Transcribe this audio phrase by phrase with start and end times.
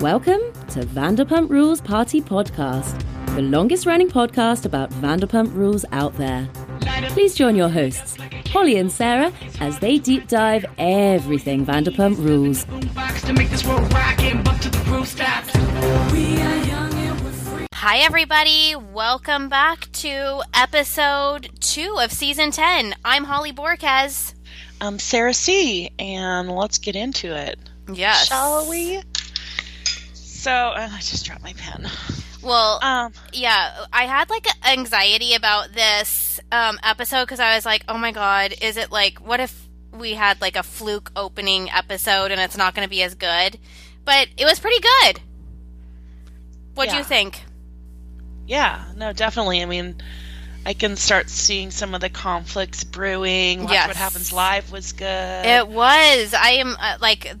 [0.00, 0.40] Welcome
[0.70, 3.02] to Vanderpump Rules Party Podcast,
[3.36, 6.48] the longest running podcast about Vanderpump Rules out there.
[7.08, 8.16] Please join your hosts,
[8.48, 12.66] Holly and Sarah, as they deep dive everything Vanderpump Rules.
[17.72, 18.76] Hi, everybody.
[18.76, 22.94] Welcome back to episode two of season 10.
[23.04, 24.34] I'm Holly Borkes.
[24.80, 27.58] I'm Sarah C, and let's get into it.
[27.92, 28.28] Yes.
[28.28, 29.00] Shall we?
[30.44, 31.88] So, uh, I just dropped my pen.
[32.42, 37.82] Well, Um, yeah, I had like anxiety about this um, episode because I was like,
[37.88, 42.30] oh my god, is it like, what if we had like a fluke opening episode
[42.30, 43.58] and it's not going to be as good?
[44.04, 45.20] But it was pretty good.
[46.74, 46.98] What do Yeah.
[46.98, 47.42] you think?
[48.46, 49.62] yeah, no, definitely.
[49.62, 49.96] I mean,
[50.66, 53.62] I can start seeing some of the conflicts brewing.
[53.62, 53.86] Watch Yes.
[53.86, 55.46] What Happens Live was good.
[55.46, 56.34] It was.
[56.34, 57.32] I am uh, like,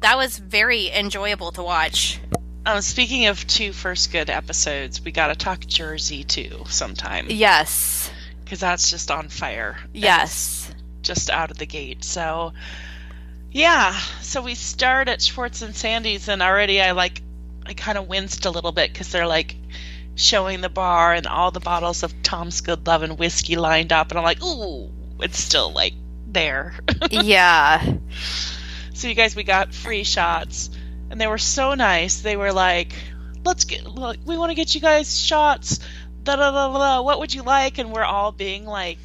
[0.00, 2.20] that was very enjoyable to watch.
[2.66, 8.10] Um, speaking of two first good episodes, we got to talk Jersey too sometime Yes.
[8.44, 9.76] because that's just on fire.
[9.92, 10.72] Yes.
[11.02, 12.04] just out of the gate.
[12.04, 12.52] So,
[13.50, 13.92] yeah.
[14.20, 17.22] So we start at Schwartz and Sandy's, and already I like,
[17.66, 19.56] I kind of winced a little bit because they're like
[20.16, 24.10] showing the bar and all the bottles of Tom's Good Love and whiskey lined up,
[24.10, 25.94] and I'm like, ooh, it's still like
[26.26, 26.74] there.
[27.10, 27.82] yeah.
[28.92, 30.68] so you guys, we got free shots,
[31.10, 32.20] and they were so nice.
[32.20, 32.92] They were like,
[33.44, 35.80] let's get, look, we want to get you guys shots.
[36.22, 37.02] Da da da da.
[37.02, 37.78] What would you like?
[37.78, 38.98] And we're all being like.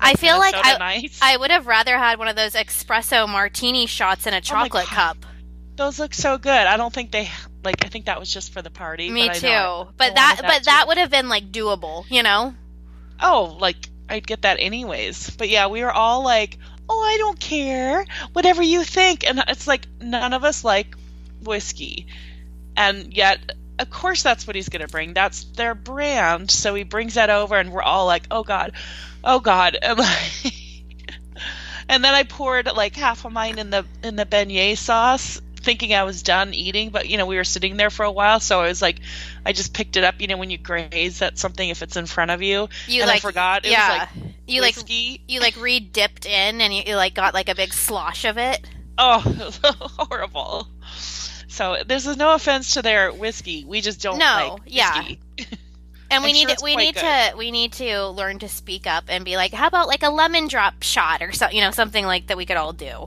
[0.00, 1.20] I feel like I, nice.
[1.22, 4.86] I would have rather had one of those espresso martini shots in a oh chocolate
[4.86, 5.16] God.
[5.16, 5.26] cup.
[5.76, 6.50] Those look so good.
[6.50, 7.30] I don't think they
[7.62, 7.84] like.
[7.84, 9.10] I think that was just for the party.
[9.10, 9.46] Me but I too.
[9.48, 10.64] I- but I that but too.
[10.64, 12.54] that would have been like doable, you know?
[13.20, 15.30] Oh, like I'd get that anyways.
[15.30, 18.04] But yeah, we were all like, "Oh, I don't care.
[18.32, 20.96] Whatever you think." And it's like none of us like
[21.44, 22.06] whiskey,
[22.76, 23.52] and yet.
[23.78, 25.12] Of course, that's what he's going to bring.
[25.12, 26.50] That's their brand.
[26.50, 28.72] So he brings that over, and we're all like, "Oh God,
[29.24, 30.54] oh God!" And, like,
[31.88, 35.94] and then I poured like half of mine in the in the beignet sauce, thinking
[35.94, 36.90] I was done eating.
[36.90, 39.00] But you know, we were sitting there for a while, so I was like,
[39.44, 40.20] I just picked it up.
[40.20, 43.08] You know, when you graze at something, if it's in front of you, You and
[43.08, 43.64] like I forgot.
[43.64, 44.08] It yeah.
[44.14, 45.20] was you like like whiskey.
[45.28, 48.38] you like re dipped in and you, you like got like a big slosh of
[48.38, 48.60] it.
[48.98, 49.22] Oh,
[49.64, 50.68] it horrible.
[51.52, 53.64] So this is no offense to their whiskey.
[53.64, 54.98] We just don't No, like yeah.
[54.98, 55.20] whiskey.
[56.10, 57.00] And we I'm need sure to, we need good.
[57.00, 60.10] to we need to learn to speak up and be like, how about like a
[60.10, 63.06] lemon drop shot or so, you know, something like that we could all do.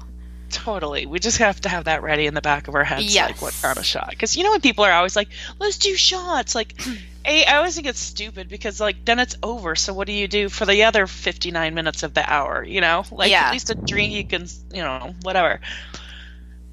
[0.50, 1.06] Totally.
[1.06, 3.30] We just have to have that ready in the back of our heads, Yes.
[3.30, 4.10] like what kind of shot.
[4.10, 5.30] Because you know when people are always like,
[5.60, 6.74] "Let's do shots," like,
[7.26, 9.76] a, I always think it's stupid because like then it's over.
[9.76, 12.64] So what do you do for the other fifty nine minutes of the hour?
[12.64, 13.44] You know, like Yeah.
[13.48, 15.60] at least a drink you can, you know, whatever.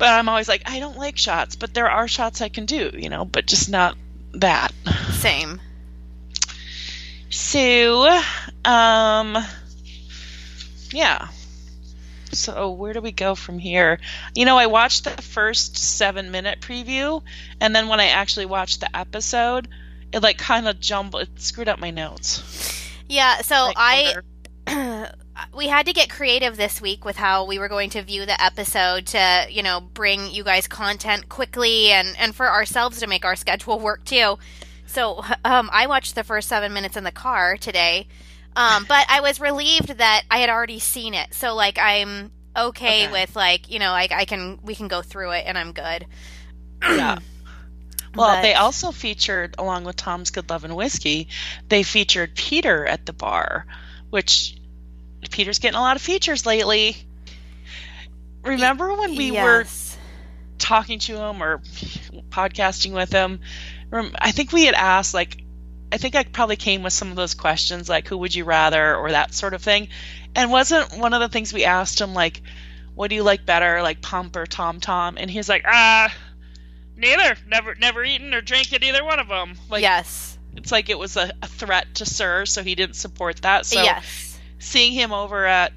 [0.02, 2.90] But I'm always like, I don't like shots, but there are shots I can do,
[2.92, 3.96] you know, but just not
[4.32, 4.72] that.
[5.12, 5.60] Same.
[7.30, 8.20] So,
[8.64, 9.38] um,
[10.90, 11.28] yeah.
[12.32, 14.00] So where do we go from here?
[14.34, 17.22] You know, I watched the first seven minute preview,
[17.60, 19.68] and then when I actually watched the episode,
[20.12, 22.42] it like kind of jumbled, it screwed up my notes.
[23.08, 24.16] Yeah, so Like,
[24.66, 25.10] I.
[25.54, 28.42] we had to get creative this week with how we were going to view the
[28.42, 33.24] episode to, you know, bring you guys content quickly and and for ourselves to make
[33.24, 34.38] our schedule work too.
[34.86, 38.08] So, um, I watched the first seven minutes in the car today,
[38.56, 41.32] um, but I was relieved that I had already seen it.
[41.32, 43.12] So, like, I'm okay, Okay.
[43.12, 46.06] with like, you know, I, I can we can go through it and I'm good.
[46.82, 47.18] yeah.
[48.14, 51.28] Well, But- they also featured, along with Tom's Good Love and Whiskey,
[51.70, 53.64] they featured Peter at the bar,
[54.10, 54.56] which
[55.30, 56.96] Peter's getting a lot of features lately.
[58.44, 59.64] Remember when we were
[60.58, 61.58] talking to him or
[62.30, 63.40] podcasting with him,
[63.92, 65.44] I think we had asked like,
[65.92, 68.96] I think I probably came with some of those questions like, who would you rather
[68.96, 69.88] or that sort of thing,
[70.34, 72.42] and wasn't one of the things we asked him like,
[72.94, 76.12] what do you like better, like Pump or Tom Tom, and he's like, ah,
[76.96, 79.54] neither, never, never eaten or drank at either one of them.
[79.68, 80.38] Like, yes.
[80.56, 83.66] it's like it was a, a threat to SUR, so he didn't support that.
[83.66, 84.31] So yes.
[84.62, 85.72] Seeing him over at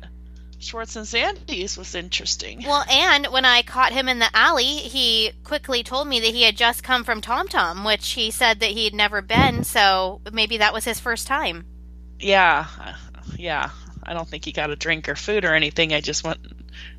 [0.60, 2.64] Schwartz and Sandy's was interesting.
[2.66, 6.44] Well, and when I caught him in the alley, he quickly told me that he
[6.44, 10.22] had just come from Tom Tom, which he said that he had never been, so
[10.32, 11.66] maybe that was his first time.
[12.20, 12.94] Yeah, uh,
[13.38, 13.70] yeah.
[14.04, 15.92] I don't think he got a drink or food or anything.
[15.94, 16.40] I just went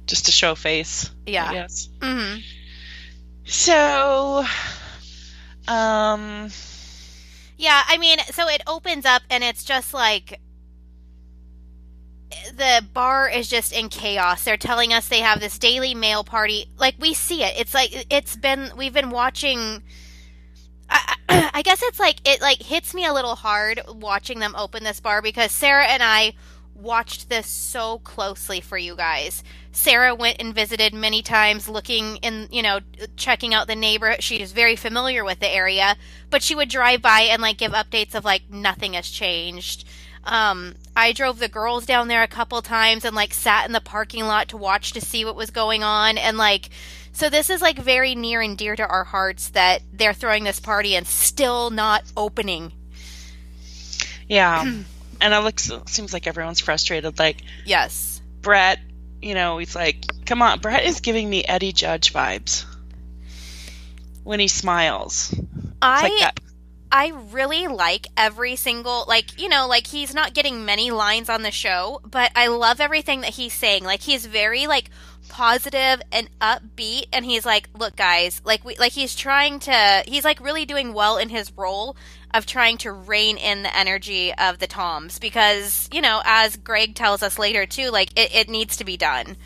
[0.06, 1.10] just to show face.
[1.24, 1.52] Yeah.
[1.52, 1.88] Yes.
[2.02, 2.36] hmm
[3.44, 4.44] So,
[5.68, 6.50] um,
[7.58, 10.40] Yeah, I mean, so it opens up and it's just like
[12.54, 14.44] the bar is just in chaos.
[14.44, 16.66] They're telling us they have this daily mail party.
[16.78, 17.54] Like we see it.
[17.58, 19.82] It's like it's been we've been watching
[20.88, 21.16] I,
[21.54, 25.00] I guess it's like it like hits me a little hard watching them open this
[25.00, 26.34] bar because Sarah and I
[26.74, 29.42] watched this so closely for you guys.
[29.72, 32.80] Sarah went and visited many times looking in, you know,
[33.16, 34.22] checking out the neighborhood.
[34.22, 35.96] She is very familiar with the area,
[36.30, 39.86] but she would drive by and like give updates of like nothing has changed.
[40.26, 43.80] Um, I drove the girls down there a couple times and like sat in the
[43.80, 46.70] parking lot to watch to see what was going on and like
[47.16, 50.60] so this is like very near and dear to our hearts that they're throwing this
[50.60, 52.72] party and still not opening.
[54.28, 54.62] Yeah.
[55.20, 58.20] and it looks seems like everyone's frustrated like Yes.
[58.42, 58.80] Brett,
[59.22, 62.66] you know, he's like, "Come on, Brett is giving me Eddie Judge vibes."
[64.22, 65.32] When he smiles.
[65.32, 66.40] It's I like that.
[66.96, 71.42] I really like every single like you know like he's not getting many lines on
[71.42, 73.84] the show, but I love everything that he's saying.
[73.84, 74.88] Like he's very like
[75.28, 80.24] positive and upbeat and he's like, "Look guys, like we like he's trying to he's
[80.24, 81.98] like really doing well in his role
[82.32, 86.94] of trying to rein in the energy of the Toms because, you know, as Greg
[86.94, 89.36] tells us later too, like it, it needs to be done.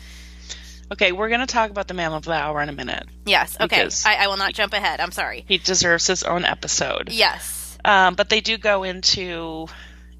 [0.91, 3.07] Okay, we're going to talk about the man of the hour in a minute.
[3.25, 3.87] Yes, okay.
[4.05, 4.99] I, I will not jump ahead.
[4.99, 5.45] I'm sorry.
[5.47, 7.09] He deserves his own episode.
[7.11, 7.77] Yes.
[7.85, 9.67] Um, but they do go into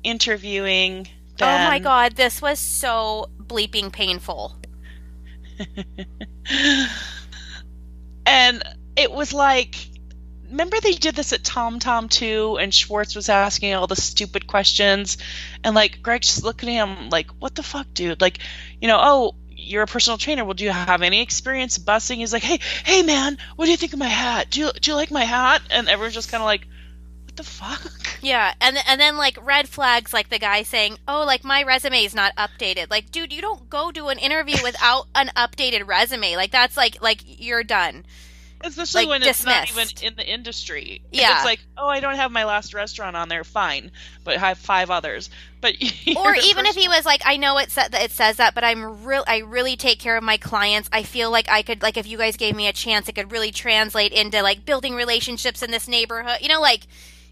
[0.03, 1.09] interviewing.
[1.41, 4.55] Oh my god, this was so bleeping painful.
[8.25, 8.63] and
[8.95, 9.75] it was like
[10.49, 14.47] remember they did this at tom tom too and schwartz was asking all the stupid
[14.47, 15.17] questions
[15.63, 18.39] and like greg just looking at him like what the fuck dude like
[18.81, 22.33] you know oh you're a personal trainer well do you have any experience bussing he's
[22.33, 24.95] like hey hey man what do you think of my hat do you, do you
[24.95, 26.67] like my hat and everyone's just kind of like
[27.25, 27.81] what the fuck
[28.21, 32.03] Yeah, and and then like red flags, like the guy saying, "Oh, like my resume
[32.03, 36.35] is not updated." Like, dude, you don't go do an interview without an updated resume.
[36.35, 38.05] Like that's like like you're done.
[38.63, 41.35] Especially Like, when it's not even in the industry Yeah.
[41.35, 43.91] it's like oh i don't have my last restaurant on there fine
[44.23, 45.29] but I have five others
[45.61, 45.75] but
[46.15, 48.63] Or even if he was like, "I know it said that it says that, but
[48.63, 49.23] I'm real.
[49.27, 50.89] I really take care of my clients.
[50.91, 53.31] I feel like I could like if you guys gave me a chance, it could
[53.31, 56.39] really translate into like building relationships in this neighborhood.
[56.41, 56.87] You know, like."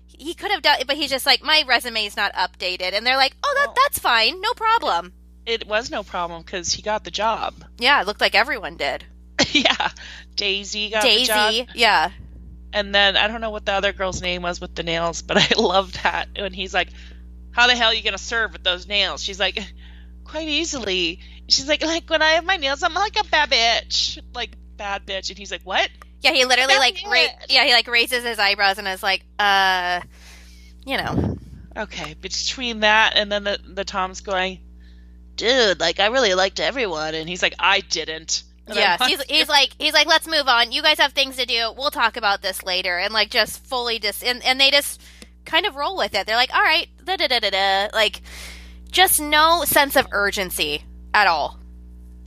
[0.07, 3.15] He could have done, but he's just like my resume is not updated, and they're
[3.15, 5.13] like, "Oh, that that's fine, no problem."
[5.45, 9.05] it was no problem because he got the job Yeah, it looked like everyone did.
[9.51, 9.89] yeah,
[10.35, 12.11] Daisy got the job, Daisy, yeah,
[12.73, 15.37] and then I don't know what the other girl's name was with the nails, but
[15.51, 16.89] I love that when he's like,
[17.51, 19.59] "How the hell are you gonna serve with those nails?" She's like,
[20.23, 24.19] "Quite easily." She's like, "Like when I have my nails, I'm like a bad bitch,
[24.33, 25.89] like bad bitch," and he's like, "What?"
[26.21, 26.31] yeah.
[26.31, 30.01] He literally That's like, ra- yeah, he like raises his eyebrows and is like, "Uh,
[30.85, 31.37] you know,
[31.79, 34.59] Okay, between that and then the the Tom's going,
[35.35, 38.43] "Dude, like I really liked everyone," and he's like, "I didn't."
[38.75, 40.71] Yeah." He's he's like he's like, "Let's move on.
[40.71, 41.73] You guys have things to do.
[41.77, 45.01] We'll talk about this later." And like just fully just and and they just
[45.45, 46.25] kind of roll with it.
[46.27, 48.21] They're like, "All right, da da da da da," like
[48.91, 50.83] just no sense of urgency
[51.13, 51.59] at all.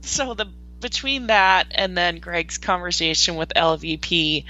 [0.01, 0.45] so the
[0.79, 4.43] between that and then Greg's conversation with LVP,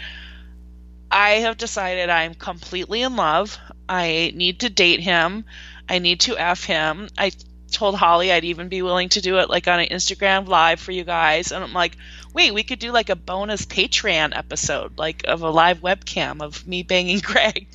[1.12, 3.58] I have decided I'm completely in love.
[3.88, 5.46] I need to date him.
[5.88, 7.08] I need to f him.
[7.18, 7.32] I
[7.74, 10.92] told Holly I'd even be willing to do it like on an Instagram live for
[10.92, 11.98] you guys, and I'm like,
[12.34, 16.66] wait, we could do like a bonus Patreon episode, like of a live webcam of
[16.68, 17.68] me banging Greg.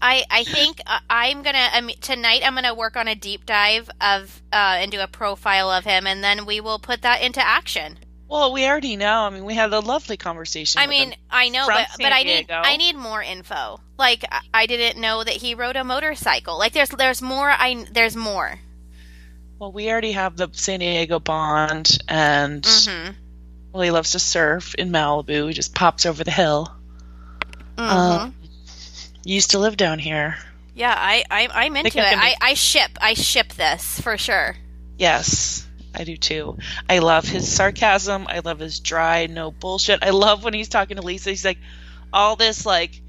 [0.00, 2.42] I, I think uh, I'm gonna I mean, tonight.
[2.44, 6.06] I'm gonna work on a deep dive of uh, and do a profile of him,
[6.06, 7.98] and then we will put that into action.
[8.28, 9.24] Well, we already know.
[9.24, 10.80] I mean, we had a lovely conversation.
[10.80, 11.14] I mean.
[11.30, 12.62] I know, but San but I need Diego.
[12.64, 13.80] I need more info.
[13.98, 16.58] Like I- I didn't know that he rode a motorcycle.
[16.58, 17.50] Like there's there's more.
[17.50, 18.58] I there's more.
[19.62, 23.10] Well, we already have the San Diego bond, and hmm
[23.72, 25.46] well, he loves to surf in Malibu.
[25.46, 26.68] He just pops over the hill.
[27.78, 28.34] hmm Um,
[29.22, 30.36] You used to live down here.
[30.74, 32.18] yeah, I, I I'm into I it.
[32.18, 34.56] I, I ship I ship this for sure.
[34.98, 35.64] Yes,
[35.94, 36.58] I do too.
[36.90, 38.26] I love his sarcasm.
[38.28, 40.02] I love his dry, no bullshit.
[40.02, 41.30] I love when he's talking to Lisa.
[41.30, 41.58] He's like,
[42.12, 43.00] all this like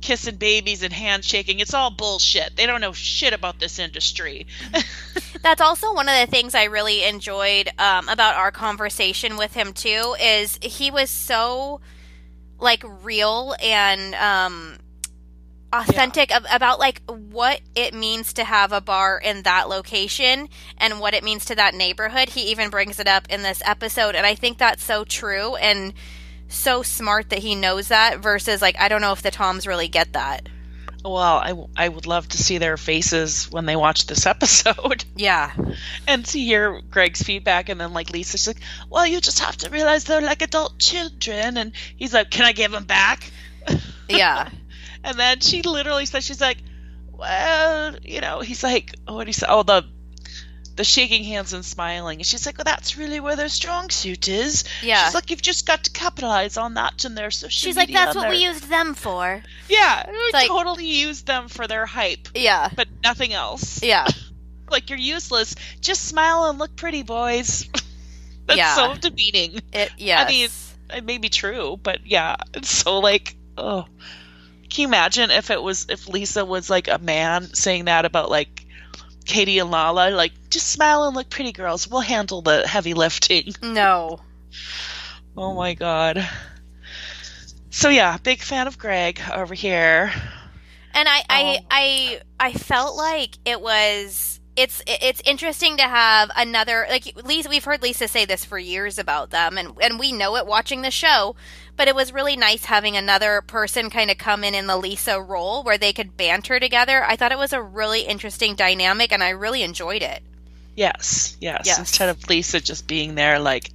[0.00, 1.60] kissing babies and handshaking.
[1.60, 2.56] It's all bullshit.
[2.56, 4.46] They don't know shit about this industry.
[5.42, 9.72] That's also one of the things I really enjoyed um, about our conversation with him
[9.72, 10.16] too.
[10.20, 11.80] Is he was so
[12.58, 14.78] like real and um,
[15.72, 20.48] authentic ab- about like what it means to have a bar in that location
[20.78, 22.30] and what it means to that neighborhood.
[22.30, 25.92] He even brings it up in this episode, and I think that's so true and
[26.48, 28.18] so smart that he knows that.
[28.20, 30.48] Versus like I don't know if the Toms really get that.
[31.04, 35.04] well, I, I would love to see their faces when they watch this episode.
[35.14, 35.52] Yeah.
[36.08, 37.68] and to hear Greg's feedback.
[37.68, 38.58] And then, like, Lisa's like,
[38.90, 41.56] well, you just have to realize they're like adult children.
[41.58, 43.30] And he's like, can I give them back?
[44.08, 44.48] Yeah.
[45.02, 46.58] and then she literally says, she's like,
[47.12, 49.46] well, you know, he's like, what do you say?
[49.48, 49.84] Oh, the
[50.76, 52.18] the shaking hands and smiling.
[52.18, 54.64] And she's like, well, that's really where their strong suit is.
[54.82, 55.04] Yeah.
[55.04, 58.14] She's like, you've just got to capitalize on that and their social She's like, that's
[58.14, 59.42] what we their-" used them for.
[59.68, 62.68] Yeah, we like- totally used them for their hype, Yeah.
[62.76, 63.82] but nothing else.
[63.82, 64.06] Yeah.
[64.68, 65.54] Like, you're useless.
[65.80, 67.68] Just smile and look pretty, boys.
[68.46, 68.74] that's Yeah.
[68.74, 69.60] so demeaning.
[69.72, 70.26] It, yes.
[70.28, 70.48] I mean,
[70.98, 73.86] It may be true, but yeah, it's so like, oh.
[74.68, 78.28] Can you imagine if it was, if Lisa was like a man saying that about
[78.28, 78.65] like
[79.26, 80.10] Katie and Lala?
[80.10, 81.86] Like, just smile and look pretty, girls.
[81.88, 83.52] We'll handle the heavy lifting.
[83.62, 84.20] no.
[85.36, 86.26] Oh my god.
[87.70, 90.10] So yeah, big fan of Greg over here.
[90.94, 91.66] And I, I, Oh.
[91.70, 94.40] I, I felt like it was.
[94.56, 97.50] It's it's interesting to have another like Lisa.
[97.50, 100.80] We've heard Lisa say this for years about them, and and we know it watching
[100.80, 101.36] the show.
[101.76, 105.20] But it was really nice having another person kind of come in in the Lisa
[105.20, 107.04] role where they could banter together.
[107.04, 110.22] I thought it was a really interesting dynamic, and I really enjoyed it.
[110.74, 111.62] Yes, yes.
[111.66, 111.78] Yes.
[111.78, 113.70] Instead of Lisa just being there like,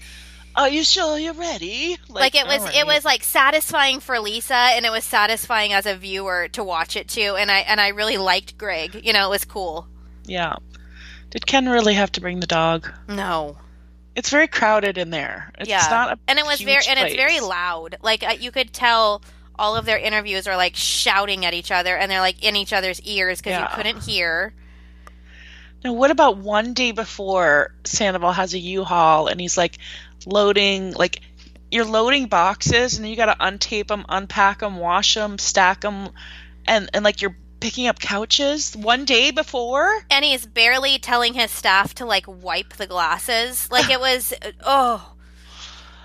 [0.55, 1.97] Are you sure you're ready?
[2.09, 5.95] Like, it was it was like satisfying for Lisa, and it was satisfying as a
[5.95, 7.35] viewer to watch it too.
[7.37, 9.01] And I and I really liked Greg.
[9.03, 9.87] You know, it was cool.
[10.25, 10.55] Yeah.
[11.31, 12.91] Did Ken really have to bring the dog?
[13.07, 13.57] No.
[14.15, 15.51] It's very crowded in there.
[15.57, 17.97] It's yeah, not a and it was very and it's very loud.
[18.01, 19.21] Like uh, you could tell
[19.57, 22.73] all of their interviews are like shouting at each other, and they're like in each
[22.73, 23.69] other's ears because Yeah.
[23.69, 24.53] you couldn't hear.
[25.83, 29.79] Now, what about one day before Sandoval has a U-Haul and he's like
[30.27, 31.21] loading, like
[31.71, 36.09] you're loading boxes and you got to untape them, unpack them, wash them, stack them,
[36.65, 40.05] and and like you're picking up couches one day before.
[40.09, 43.71] And he's barely telling his staff to like wipe the glasses.
[43.71, 44.33] Like it was,
[44.65, 45.13] oh,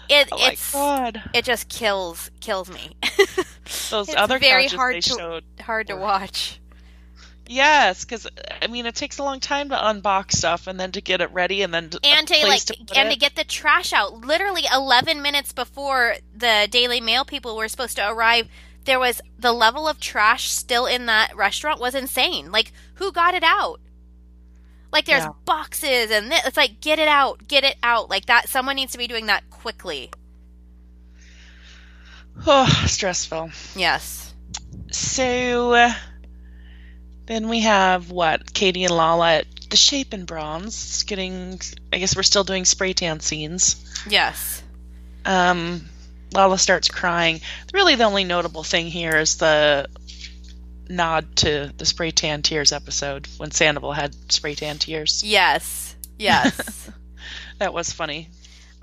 [0.08, 1.22] it Oh it's god!
[1.34, 2.96] it just kills kills me.
[3.90, 5.42] Those it's other very hard to-.
[5.60, 6.60] Hard to watch.
[7.48, 8.26] Yes, because
[8.60, 11.32] I mean it takes a long time to unbox stuff and then to get it
[11.32, 13.12] ready and then to, and to like to and it.
[13.12, 17.96] to get the trash out literally 11 minutes before the daily mail people were supposed
[17.96, 18.48] to arrive
[18.86, 23.34] there was the level of trash still in that restaurant was insane like who got
[23.34, 23.80] it out
[24.92, 25.32] like there's Yeah.
[25.44, 28.98] boxes and it's like get it out get it out like that someone needs to
[28.98, 30.10] be doing that quickly
[32.46, 33.50] oh, stressful.
[33.74, 34.34] yes
[34.90, 35.92] So uh,
[37.26, 41.60] then we have what Katie and Lala at the Shape and Bronze getting.
[41.92, 43.84] I guess we're still doing spray tan scenes.
[44.08, 44.62] yes
[45.24, 45.86] Um,
[46.32, 47.40] Lala starts crying.
[47.72, 49.88] Really, the only notable thing here is the
[50.88, 55.24] nod to the spray tan tears episode when Sandoval had spray tan tears.
[55.24, 56.90] yes yes
[57.58, 58.28] That was funny.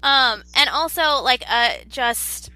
[0.02, 2.50] Um, and also like uh just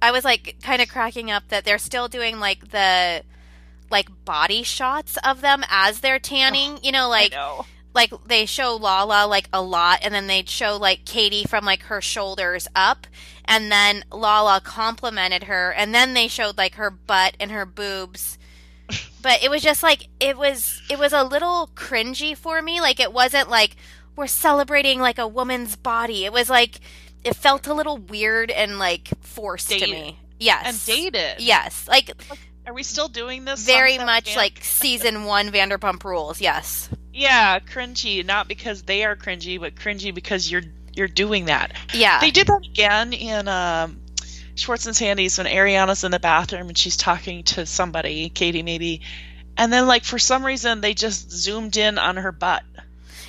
[0.00, 3.22] I was like kind of cracking up that they're still doing like the
[3.90, 7.66] like body shots of them as they're tanning, you know, like know.
[7.96, 11.82] Like they show Lala like a lot and then they'd show like Katie from like
[11.84, 13.08] her shoulders up
[13.44, 18.38] and then Lala complimented her and then they showed like her butt and her boobs.
[19.22, 22.80] But it was just like it was it was a little cringy for me.
[22.80, 23.74] Like it wasn't like
[24.14, 26.24] we're celebrating like a woman's body.
[26.24, 26.78] It was like
[27.24, 30.20] it felt a little weird and like forced to me.
[30.38, 30.66] Yes.
[30.66, 31.40] And dated.
[31.40, 31.88] Yes.
[31.88, 32.12] Like
[32.68, 33.66] Are we still doing this?
[33.66, 36.40] very much like season 1 Vanderpump Rules.
[36.40, 36.88] Yes.
[37.16, 38.24] Yeah, cringy.
[38.24, 40.62] Not because they are cringy, but cringy because you're
[40.94, 41.72] you're doing that.
[41.94, 42.20] Yeah.
[42.20, 44.00] They did that again in um,
[44.54, 49.00] Schwartz and Sandy's when Ariana's in the bathroom and she's talking to somebody, Katie maybe,
[49.56, 52.62] and then like for some reason they just zoomed in on her butt.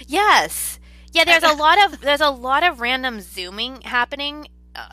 [0.06, 0.80] Yes.
[1.14, 4.50] Yeah, there's a lot of there's a lot of random zooming happening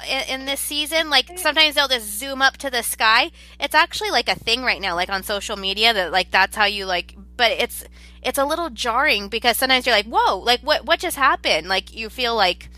[0.09, 1.11] in, in this season.
[1.11, 3.31] Like sometimes they'll just zoom up to the sky.
[3.61, 6.65] It's actually like a thing right now like on social media that like that's how
[6.65, 7.85] you like but it's
[8.23, 11.95] it's a little jarring because sometimes you're like, "Whoa, like what what just happened?" Like
[11.95, 12.71] you feel like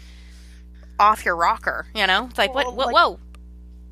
[0.98, 2.26] off your rocker, you know?
[2.26, 3.20] It's like, Well, "What what like- whoa."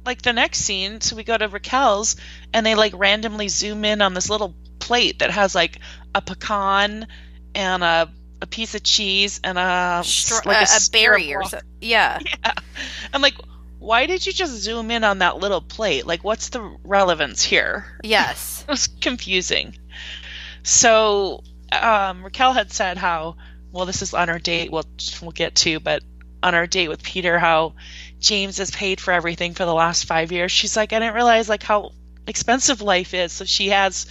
[0.04, 2.16] Like the next scene, so we go to Raquel's
[2.52, 5.78] and they like randomly zoom in on this little plate that has like
[6.14, 7.06] a pecan
[7.54, 8.10] and a
[8.40, 11.50] a piece of cheese and a Stra- like a, a berry or rock.
[11.50, 11.60] so.
[11.80, 12.18] Yeah.
[12.44, 12.52] Yeah.
[13.12, 13.34] I'm like,
[13.78, 16.06] why did you just zoom in on that little plate?
[16.06, 17.86] Like, what's the relevance here?
[18.02, 18.64] Yes.
[18.68, 19.76] It was confusing.
[20.62, 23.36] So um, Raquel had said how
[23.72, 24.72] well this is on our date.
[24.72, 24.84] We'll
[25.20, 26.02] we'll get to, but
[26.42, 27.74] on our date with Peter, how
[28.20, 30.50] James has paid for everything for the last five years.
[30.52, 31.92] She's like, I didn't realize like how
[32.26, 33.32] expensive life is.
[33.32, 34.06] So she has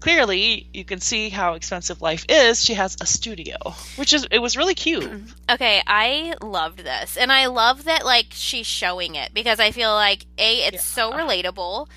[0.00, 2.64] clearly you can see how expensive life is.
[2.64, 3.56] She has a studio,
[3.96, 5.08] which is it was really cute.
[5.50, 7.16] Okay, I loved this.
[7.16, 10.80] And I love that like she's showing it because I feel like A, it's yeah.
[10.80, 11.88] so relatable.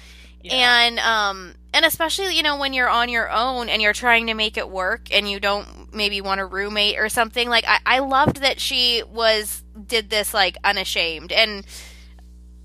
[0.42, 0.86] Yeah.
[0.86, 4.34] And um and especially, you know, when you're on your own and you're trying to
[4.34, 8.00] make it work and you don't maybe want a roommate or something, like I, I
[8.00, 11.66] loved that she was did this like unashamed and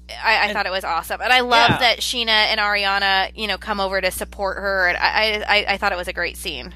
[0.08, 1.78] I, I thought it was awesome, and I love yeah.
[1.78, 5.76] that Scheana and Ariana, you know, come over to support her, and I, I, I
[5.76, 6.72] thought it was a great scene.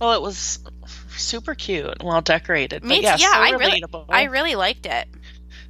[0.00, 0.60] Well, it was
[1.16, 2.84] super cute and well decorated.
[2.84, 5.08] Me, yeah, yeah so I really, I really liked it.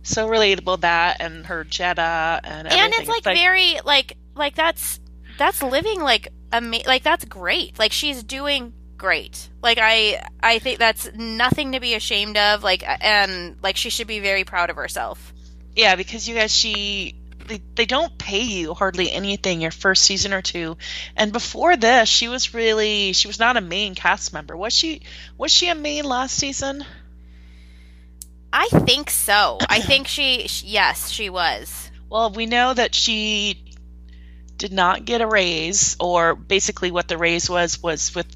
[0.03, 2.81] So relatable that and her Jetta and everything.
[2.81, 5.00] and it's like, it's like very like like that's
[5.38, 7.79] that's living like ama- like that's great.
[7.79, 9.49] Like she's doing great.
[9.62, 12.62] Like I I think that's nothing to be ashamed of.
[12.62, 15.33] Like and like she should be very proud of herself.
[15.78, 17.14] Yeah, because you guys, she
[17.47, 20.76] they, they don't pay you hardly anything your first season or two,
[21.16, 24.56] and before this, she was really she was not a main cast member.
[24.56, 25.02] Was she?
[25.38, 26.85] Was she a main last season?
[28.52, 29.58] I think so.
[29.68, 31.92] I think she, she yes, she was.
[32.11, 33.62] Well, we know that she
[34.56, 38.26] did not get a raise, or basically what the raise was was with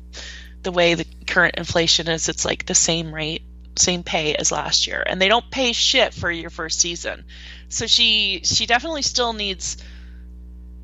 [0.62, 2.28] the way the current inflation is.
[2.28, 3.42] It's like the same rate
[3.76, 7.24] same pay as last year and they don't pay shit for your first season.
[7.68, 9.78] So she she definitely still needs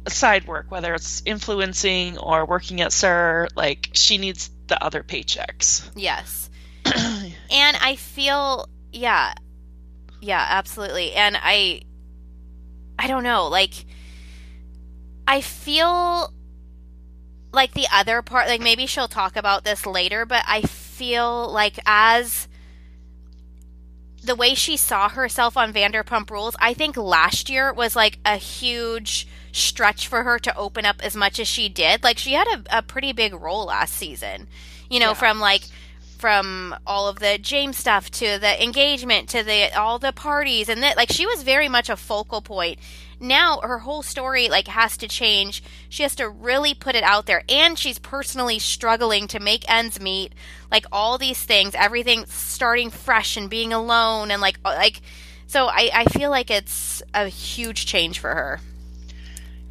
[0.08, 5.88] side work whether it's influencing or working at SUR like she needs the other paychecks.
[5.94, 6.50] Yes.
[7.50, 9.34] And i feel yeah
[10.20, 11.12] yeah absolutely.
[11.12, 11.82] And i
[12.98, 13.84] i don't know like
[15.26, 16.32] i feel
[17.52, 21.78] like the other part like maybe she'll talk about this later but i feel like
[21.86, 22.48] as
[24.22, 28.36] the way she saw herself on Vanderpump Rules, I think last year was like a
[28.36, 32.02] huge stretch for her to open up as much as she did.
[32.02, 34.48] Like she had a, a pretty big role last season,
[34.90, 35.14] you know, yeah.
[35.14, 35.62] from like
[36.18, 40.82] from all of the James stuff to the engagement to the all the parties and
[40.82, 42.78] that like she was very much a focal point
[43.20, 45.62] now her whole story like has to change.
[45.88, 50.00] She has to really put it out there and she's personally struggling to make ends
[50.00, 50.32] meet.
[50.70, 55.00] Like all these things, everything starting fresh and being alone and like like
[55.46, 58.60] so I I feel like it's a huge change for her.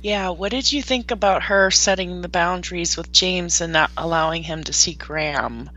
[0.02, 4.44] Yeah, what did you think about her setting the boundaries with James and not allowing
[4.44, 5.70] him to see Graham?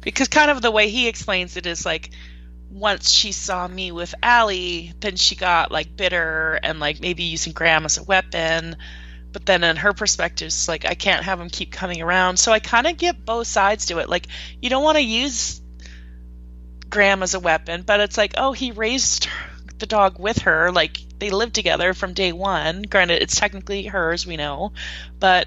[0.00, 2.10] Because kind of the way he explains it is like
[2.70, 7.52] once she saw me with Ally, then she got like bitter and like maybe using
[7.52, 8.76] Graham as a weapon.
[9.32, 12.38] But then in her perspective, it's like I can't have him keep coming around.
[12.38, 14.08] So I kind of get both sides to it.
[14.08, 14.26] Like
[14.60, 15.60] you don't want to use
[16.88, 19.28] Graham as a weapon, but it's like oh he raised
[19.78, 20.70] the dog with her.
[20.72, 22.82] Like they lived together from day one.
[22.82, 24.72] Granted, it's technically hers, we know,
[25.18, 25.46] but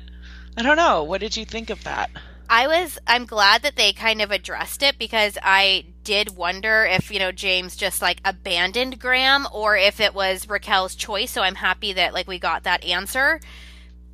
[0.58, 1.04] I don't know.
[1.04, 2.10] What did you think of that?
[2.50, 7.12] I was I'm glad that they kind of addressed it because I did wonder if,
[7.12, 11.56] you know, James just like abandoned Graham or if it was Raquel's choice, so I'm
[11.56, 13.40] happy that like we got that answer.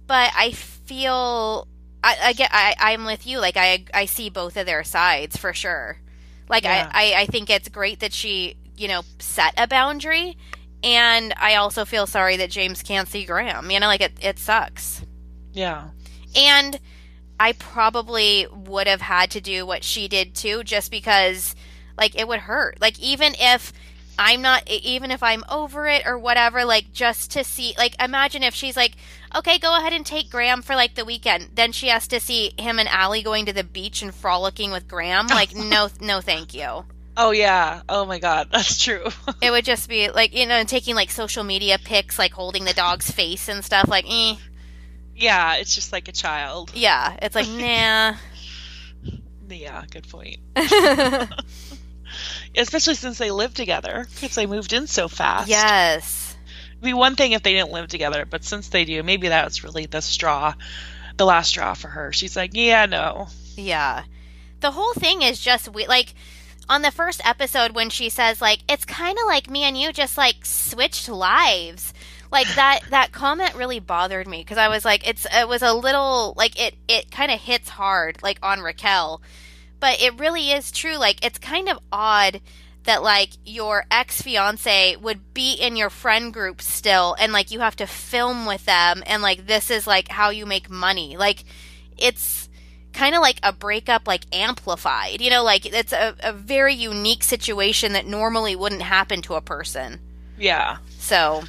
[0.05, 1.67] But I feel
[2.03, 3.39] I, I get I, I'm with you.
[3.39, 5.99] Like I I see both of their sides for sure.
[6.49, 6.89] Like yeah.
[6.93, 10.37] I, I, I think it's great that she, you know, set a boundary
[10.83, 13.71] and I also feel sorry that James can't see Graham.
[13.71, 15.01] You know, like it, it sucks.
[15.53, 15.89] Yeah.
[16.35, 16.79] And
[17.39, 21.55] I probably would have had to do what she did too, just because
[21.97, 22.79] like it would hurt.
[22.81, 23.73] Like even if
[24.19, 28.43] I'm not, even if I'm over it or whatever, like just to see, like imagine
[28.43, 28.93] if she's like,
[29.35, 31.49] okay, go ahead and take Graham for like the weekend.
[31.53, 34.87] Then she has to see him and Ally going to the beach and frolicking with
[34.87, 35.27] Graham.
[35.37, 36.85] Like no, no, thank you.
[37.15, 37.81] Oh yeah.
[37.87, 39.05] Oh my god, that's true.
[39.41, 42.73] it would just be like you know taking like social media pics, like holding the
[42.73, 43.87] dog's face and stuff.
[43.87, 44.35] Like, eh.
[45.15, 46.71] Yeah, it's just like a child.
[46.73, 48.15] Yeah, it's like nah.
[49.47, 50.37] yeah, good point.
[52.57, 55.47] Especially since they live together, because they moved in so fast.
[55.47, 56.35] Yes.
[56.71, 59.45] It'd be one thing if they didn't live together, but since they do, maybe that
[59.45, 60.53] was really the straw,
[61.17, 62.11] the last straw for her.
[62.11, 63.27] She's like, yeah, no.
[63.55, 64.03] Yeah.
[64.59, 66.13] The whole thing is just we like
[66.69, 69.93] on the first episode when she says like it's kind of like me and you
[69.93, 71.93] just like switched lives
[72.31, 75.73] like that that comment really bothered me because I was like, it's it was a
[75.73, 79.21] little like it it kind of hits hard like on Raquel,
[79.79, 80.97] but it really is true.
[80.97, 82.41] Like it's kind of odd
[82.83, 87.59] that like your ex fiance would be in your friend group still, and like you
[87.59, 91.17] have to film with them, and like this is like how you make money.
[91.17, 91.43] Like
[91.97, 92.47] it's
[92.93, 97.23] kind of like a breakup like amplified you know like it's a, a very unique
[97.23, 99.99] situation that normally wouldn't happen to a person
[100.39, 101.43] yeah so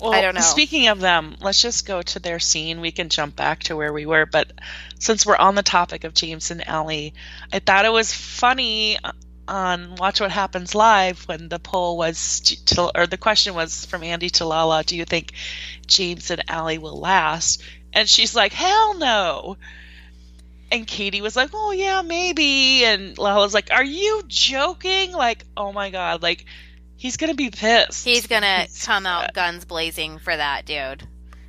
[0.00, 0.40] Well, I don't know.
[0.40, 2.80] Speaking of them, let's just go to their scene.
[2.80, 4.52] We can jump back to where we were, but
[4.98, 7.14] since we're on the topic of James and Allie,
[7.52, 9.12] I thought it was funny uh,
[9.46, 14.04] on Watch What Happens Live when the poll was, to, or the question was from
[14.04, 15.32] Andy to Lala, do you think
[15.86, 17.62] James and Allie will last?
[17.92, 19.56] And she's like, hell no.
[20.70, 22.84] And Katie was like, oh yeah, maybe.
[22.84, 25.12] And Lala's like, are you joking?
[25.12, 26.44] Like, oh my God, like,
[27.00, 28.04] he's gonna be pissed.
[28.04, 31.08] He's gonna come out guns blazing for that dude.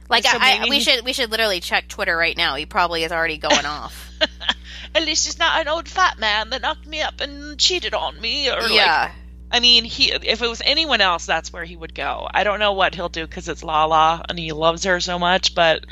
[0.09, 2.55] Like so I, I, we should we should literally check Twitter right now.
[2.55, 4.09] He probably is already going off.
[4.95, 8.19] At least he's not an old fat man that knocked me up and cheated on
[8.19, 8.49] me.
[8.49, 9.03] Or yeah.
[9.03, 9.11] Like,
[9.51, 12.27] I mean, he if it was anyone else, that's where he would go.
[12.33, 15.53] I don't know what he'll do because it's Lala and he loves her so much,
[15.53, 15.85] but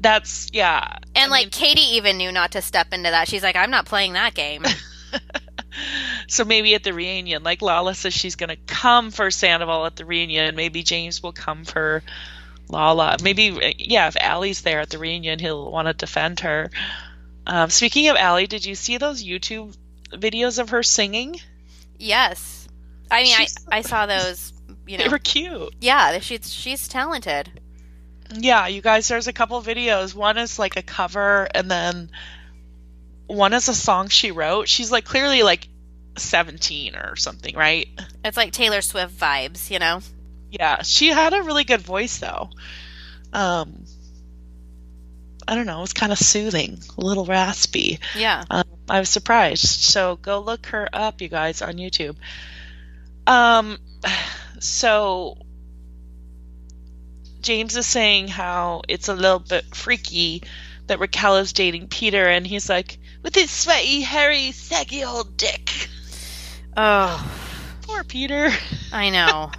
[0.00, 0.98] that's yeah.
[1.14, 3.28] And I like mean, Katie even knew not to step into that.
[3.28, 4.64] She's like, I'm not playing that game.
[6.28, 9.96] so maybe at the reunion, like Lala says, she's going to come for Sandoval at
[9.96, 10.56] the reunion.
[10.56, 12.02] Maybe James will come for
[12.68, 13.16] Lala.
[13.22, 16.70] Maybe yeah, if Allie's there at the reunion, he'll want to defend her.
[17.46, 19.76] Um, speaking of Allie, did you see those YouTube
[20.12, 21.36] videos of her singing?
[21.98, 22.68] Yes,
[23.10, 24.52] I mean, I I saw those.
[24.86, 25.74] You know, they were cute.
[25.80, 27.60] Yeah, she's she's talented.
[28.34, 30.14] Yeah, you guys, there's a couple videos.
[30.14, 32.10] One is like a cover, and then
[33.32, 34.68] one is a song she wrote.
[34.68, 35.68] She's like clearly like
[36.18, 37.88] 17 or something, right?
[38.24, 40.00] It's like Taylor Swift vibes, you know?
[40.50, 42.50] Yeah, she had a really good voice though.
[43.32, 43.84] Um,
[45.48, 47.98] I don't know, it was kind of soothing, a little raspy.
[48.16, 48.44] Yeah.
[48.50, 49.64] Um, I was surprised.
[49.64, 52.16] So go look her up, you guys, on YouTube.
[53.26, 53.78] Um,
[54.60, 55.38] so
[57.40, 60.42] James is saying how it's a little bit freaky
[60.86, 65.88] that Raquel is dating Peter, and he's like, with his sweaty, hairy, saggy old dick.
[66.76, 67.30] Oh.
[67.82, 68.50] Poor Peter.
[68.92, 69.50] I know.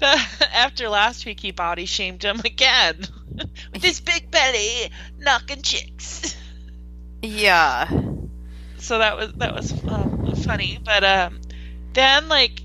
[0.52, 3.02] After last week, he body shamed him again.
[3.72, 6.36] with his big belly, knocking chicks.
[7.22, 7.88] Yeah.
[8.78, 11.40] So that was that was um, funny, but um,
[11.92, 12.62] then like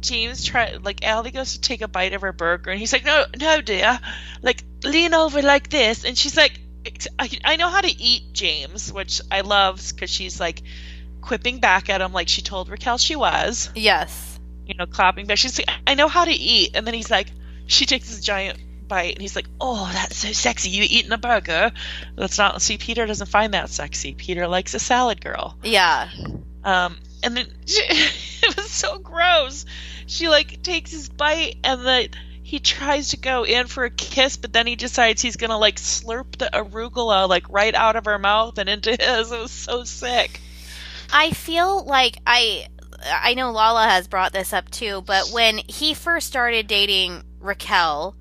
[0.00, 3.04] James try like Allie goes to take a bite of her burger, and he's like,
[3.04, 3.98] "No, no, dear,
[4.42, 6.60] like lean over like this," and she's like,
[7.18, 10.62] "I, I know how to eat, James," which I love because she's like
[11.20, 13.70] quipping back at him like she told Raquel she was.
[13.74, 14.38] Yes.
[14.66, 15.38] You know, clapping back.
[15.38, 17.28] She's like, "I know how to eat," and then he's like,
[17.66, 20.70] she takes this giant bite, and he's like, "Oh, that's so sexy!
[20.70, 21.72] You eating a burger?"
[22.16, 22.60] That's not.
[22.62, 24.14] See, Peter doesn't find that sexy.
[24.14, 25.56] Peter likes a salad girl.
[25.62, 26.10] Yeah.
[26.64, 29.64] Um, and then it was so gross
[30.06, 32.08] she like takes his bite and then
[32.44, 35.76] he tries to go in for a kiss, but then he decides he's gonna like
[35.76, 39.32] slurp the arugula like right out of her mouth and into his.
[39.32, 40.40] It was so sick.
[41.10, 42.66] I feel like I
[43.02, 48.14] I know Lala has brought this up too, but when he first started dating Raquel,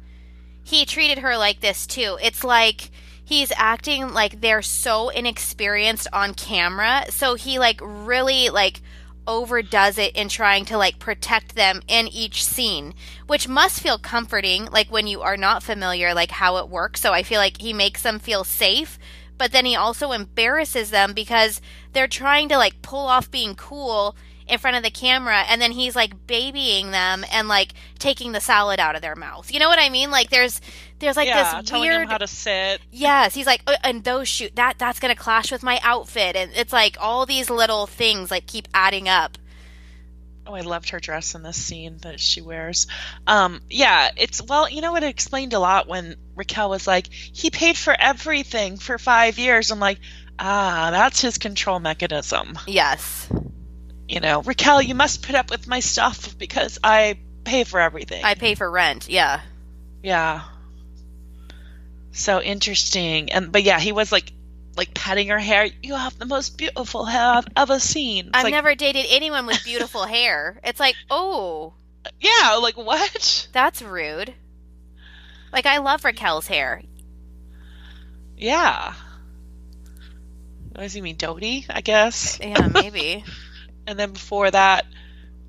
[0.64, 2.18] he treated her like this too.
[2.22, 2.92] It's like
[3.26, 8.82] he's acting like they're so inexperienced on camera, so he like really like
[9.28, 12.94] overdoes it in trying to like protect them in each scene,
[13.28, 17.02] which must feel comforting, like when you are not familiar, like how it works.
[17.02, 19.00] So I feel like he makes them feel safe,
[19.38, 21.62] but then he also embarrasses them because
[21.94, 24.16] they're trying to like pull off being cool
[24.48, 28.42] in front of the camera and then he's like babying them and like taking the
[28.42, 29.52] salad out of their mouth.
[29.52, 30.12] You know what I mean?
[30.12, 30.60] Like there's
[31.04, 32.82] there's like yeah, this telling weird how to sit.
[32.92, 36.36] Yes, he's like uh, and those shoot that that's going to clash with my outfit
[36.36, 39.38] and it's like all these little things like keep adding up.
[40.46, 42.88] Oh, I loved her dress in this scene that she wears.
[43.26, 47.50] Um, yeah, it's well, you know, it explained a lot when Raquel was like, "He
[47.50, 50.00] paid for everything for five years." I'm like,
[50.38, 52.60] ah, that's his control mechanism.
[52.68, 53.30] Yes
[54.08, 58.24] you know, Raquel, you must put up with my stuff because I pay for everything.
[58.24, 59.10] I pay for rent.
[59.10, 59.42] Yeah.
[60.02, 60.44] Yeah.
[62.14, 63.32] So interesting.
[63.32, 64.32] And but yeah, he was like
[64.78, 65.68] like petting her hair.
[65.82, 68.28] You have the most beautiful hair I've ever seen.
[68.28, 70.60] It's I've like, never dated anyone with beautiful hair.
[70.64, 71.74] It's like, oh.
[72.20, 73.48] Yeah, like what?
[73.52, 74.34] That's rude.
[75.52, 76.82] Like I love Raquel's hair.
[78.38, 78.94] Yeah.
[80.72, 81.66] What does he mean, Dodie?
[81.70, 82.40] I guess.
[82.42, 83.24] Yeah, maybe.
[83.88, 84.86] and then before that,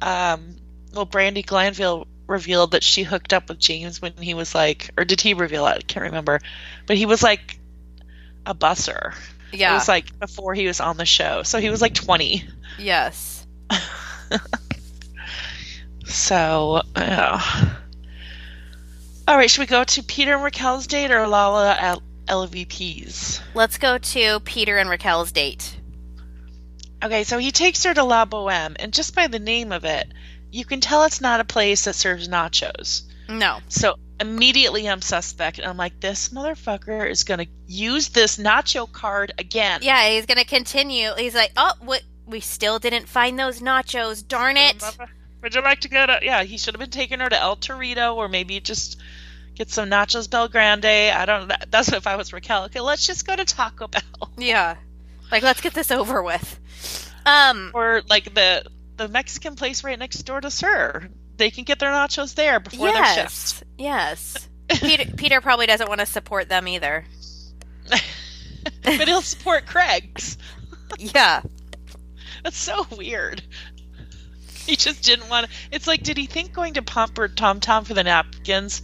[0.01, 0.57] um,
[0.93, 5.05] well, Brandi Glanville revealed that she hooked up with James when he was like, or
[5.05, 5.79] did he reveal it?
[5.79, 6.41] I can't remember,
[6.87, 7.59] but he was like
[8.47, 9.15] a busser.
[9.53, 12.45] Yeah, it was like before he was on the show, so he was like twenty.
[12.79, 13.47] Yes.
[16.05, 17.75] so, yeah.
[19.27, 23.41] All right, should we go to Peter and Raquel's date or Lala at LVP's?
[23.55, 25.79] Let's go to Peter and Raquel's date.
[27.03, 30.11] Okay, so he takes her to La Boheme, and just by the name of it,
[30.55, 33.03] you can tell it's not a place that serves nachos.
[33.29, 33.59] No.
[33.69, 35.59] So immediately I'm suspect.
[35.59, 39.81] And I'm like, this motherfucker is going to use this nacho card again.
[39.83, 41.11] Yeah, he's going to continue.
[41.17, 42.03] He's like, oh, what?
[42.27, 44.27] We still didn't find those nachos.
[44.27, 44.83] Darn it.
[45.43, 46.21] Would you like to go to?
[46.23, 49.01] Yeah, he should have been taking her to El Torito or maybe just
[49.57, 51.13] get some nachos BellGrande.
[51.13, 51.57] I don't know.
[51.69, 52.67] That's if I was Raquel.
[52.67, 54.31] Okay, let's just go to Taco Bell.
[54.39, 54.77] Yeah.
[55.33, 56.61] Like, let's get this over with.
[57.27, 58.65] Um, or like the
[58.97, 61.09] the Mexican place right next door to SUR.
[61.37, 63.65] They can get their nachos there before yes, their shift.
[63.77, 64.49] Yes.
[64.69, 67.05] Peter, Peter probably doesn't want to support them either.
[68.83, 70.39] but he'll support Craig's.
[70.99, 71.43] Yeah.
[72.43, 73.43] That's so weird.
[74.67, 75.53] He just didn't want to.
[75.73, 78.83] It's like, did he think going to Pump or Tom Tom for the napkins?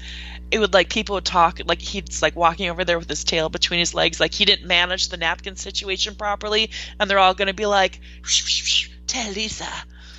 [0.50, 3.48] It would like people would talk like he's like walking over there with his tail
[3.48, 7.48] between his legs, like he didn't manage the napkin situation properly, and they're all going
[7.48, 8.00] to be like,
[9.06, 9.68] "Tell Lisa."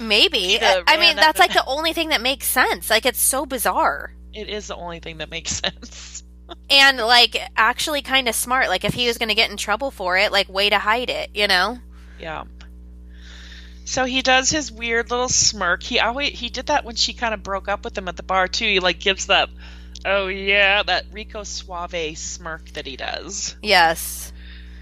[0.01, 0.59] Maybe.
[0.59, 2.89] Uh, I mean, that's like the only thing that makes sense.
[2.89, 4.13] Like, it's so bizarre.
[4.33, 6.23] It is the only thing that makes sense.
[6.69, 8.67] and like, actually, kind of smart.
[8.67, 11.09] Like, if he was going to get in trouble for it, like, way to hide
[11.09, 11.29] it.
[11.33, 11.77] You know?
[12.19, 12.43] Yeah.
[13.91, 15.83] So he does his weird little smirk.
[15.83, 18.23] He always he did that when she kind of broke up with him at the
[18.23, 18.65] bar too.
[18.65, 19.49] He like gives that
[20.05, 23.57] oh yeah that Rico Suave smirk that he does.
[23.61, 24.31] Yes.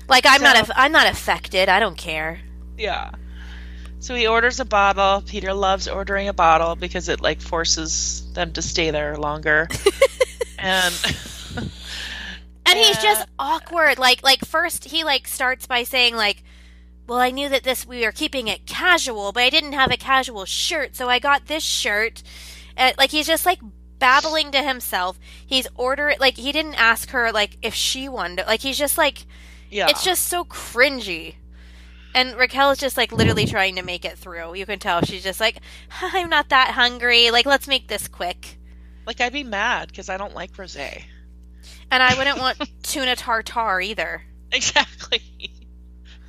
[0.08, 1.70] Like I'm so, not I'm not affected.
[1.70, 2.42] I don't care.
[2.78, 3.12] Yeah.
[4.00, 5.22] So he orders a bottle.
[5.26, 9.68] Peter loves ordering a bottle because it like forces them to stay there longer.
[10.60, 10.96] and
[12.66, 14.00] and he's just awkward.
[14.00, 16.44] Like like first he like starts by saying like
[17.08, 19.98] well, I knew that this we were keeping it casual, but I didn't have a
[19.98, 22.22] casual shirt, so I got this shirt.
[22.78, 23.60] And, like he's just like
[23.98, 25.20] babbling to himself.
[25.46, 28.46] He's order like he didn't ask her like if she wanted.
[28.46, 29.26] Like he's just like,
[29.70, 31.36] yeah, it's just so cringy.
[32.16, 34.56] And Raquel is just like literally trying to make it through.
[34.56, 35.60] You can tell she's just like,
[36.02, 37.32] I'm not that hungry.
[37.32, 38.58] Like let's make this quick.
[39.06, 41.04] Like I'd be mad because I don't like rosé.
[41.92, 44.24] And I wouldn't want tuna tartare either.
[44.52, 45.22] Exactly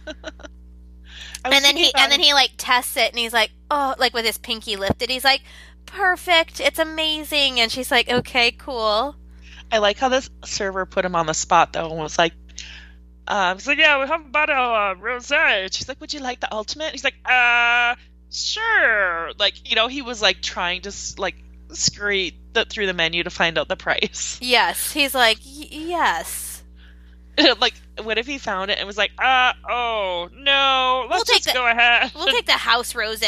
[1.45, 4.25] and then he and then he like tests it and he's like oh like with
[4.25, 5.43] his pinky lifted he's like
[5.87, 9.17] perfect it's amazing and she's like okay cool
[9.73, 12.35] i like how this server put him on the spot though and was like
[13.29, 16.21] um he's like yeah we have a bottle of uh, rosé she's like would you
[16.21, 17.95] like the ultimate he's like uh
[18.31, 21.37] sure like you know he was like trying to like
[21.71, 26.51] scurry the, through the menu to find out the price yes he's like yes
[27.61, 31.47] like, what if he found it and was like, uh, oh, no, let's we'll just
[31.47, 32.13] the, go ahead.
[32.15, 33.23] We'll take the house rose.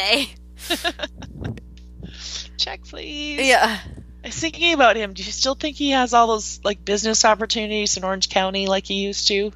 [2.57, 3.47] Check, please.
[3.47, 3.79] Yeah.
[4.25, 5.15] I was thinking about him.
[5.15, 8.87] Do you still think he has all those, like, business opportunities in Orange County like
[8.87, 9.53] he used to?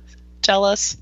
[0.47, 0.97] Tell us.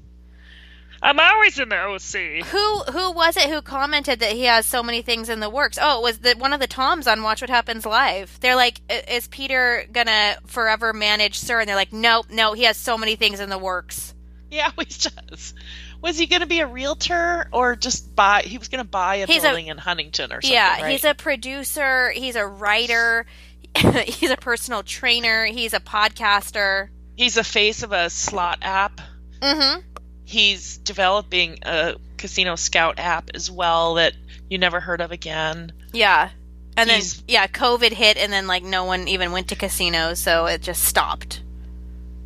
[1.02, 2.46] I'm always in the OC.
[2.46, 5.78] Who who was it who commented that he has so many things in the works?
[5.78, 8.40] Oh, it was the, one of the Toms on Watch What Happens Live.
[8.40, 11.60] They're like, is Peter gonna forever manage SUR?
[11.60, 14.14] And they're like, nope, no, he has so many things in the works.
[14.50, 15.52] Yeah, he always does.
[16.00, 18.42] Was he going to be a realtor or just buy?
[18.46, 20.52] He was going to buy a he's building a, in Huntington or something.
[20.52, 20.92] Yeah, right?
[20.92, 22.10] he's a producer.
[22.10, 23.26] He's a writer.
[24.06, 25.44] he's a personal trainer.
[25.44, 26.88] He's a podcaster.
[27.16, 29.00] He's a face of a slot app.
[29.44, 29.80] Mm-hmm
[30.24, 34.14] he's developing a casino scout app as well that
[34.48, 35.72] you never heard of again.
[35.92, 36.30] Yeah.
[36.76, 40.18] And he's, then yeah, COVID hit and then like no one even went to casinos,
[40.18, 41.42] so it just stopped.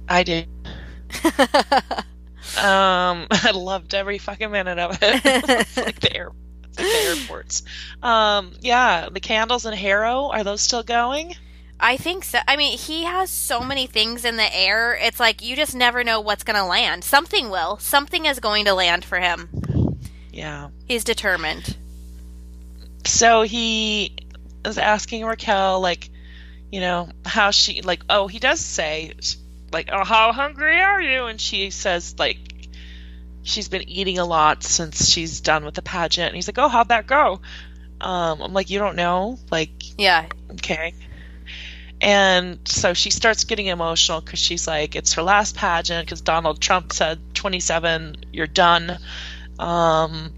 [0.09, 0.49] I did.
[2.57, 5.77] um I loved every fucking minute of it.
[5.77, 6.31] like the air
[6.79, 7.63] like the airports.
[8.03, 11.35] Um yeah, the candles in Harrow, are those still going?
[11.81, 12.39] I think so.
[12.47, 14.99] I mean, he has so many things in the air.
[15.01, 17.05] It's like you just never know what's going to land.
[17.05, 17.79] Something will.
[17.79, 19.99] Something is going to land for him.
[20.33, 20.71] Yeah.
[20.87, 21.77] He's determined.
[23.05, 24.17] So he
[24.65, 26.11] is asking Raquel, like,
[26.71, 29.15] you know, how she, like, oh, he does say,
[29.73, 31.27] like, oh, how hungry are you?
[31.27, 32.39] And she says, like,
[33.43, 36.29] she's been eating a lot since she's done with the pageant.
[36.29, 37.41] And he's like, oh, how'd that go?
[38.01, 39.39] Um, I'm like, you don't know?
[39.51, 40.27] Like, yeah.
[40.53, 40.95] Okay.
[42.01, 46.61] And so she starts getting emotional because she's like, it's her last pageant because Donald
[46.61, 48.99] Trump said 27, you're done.
[49.59, 50.33] Um,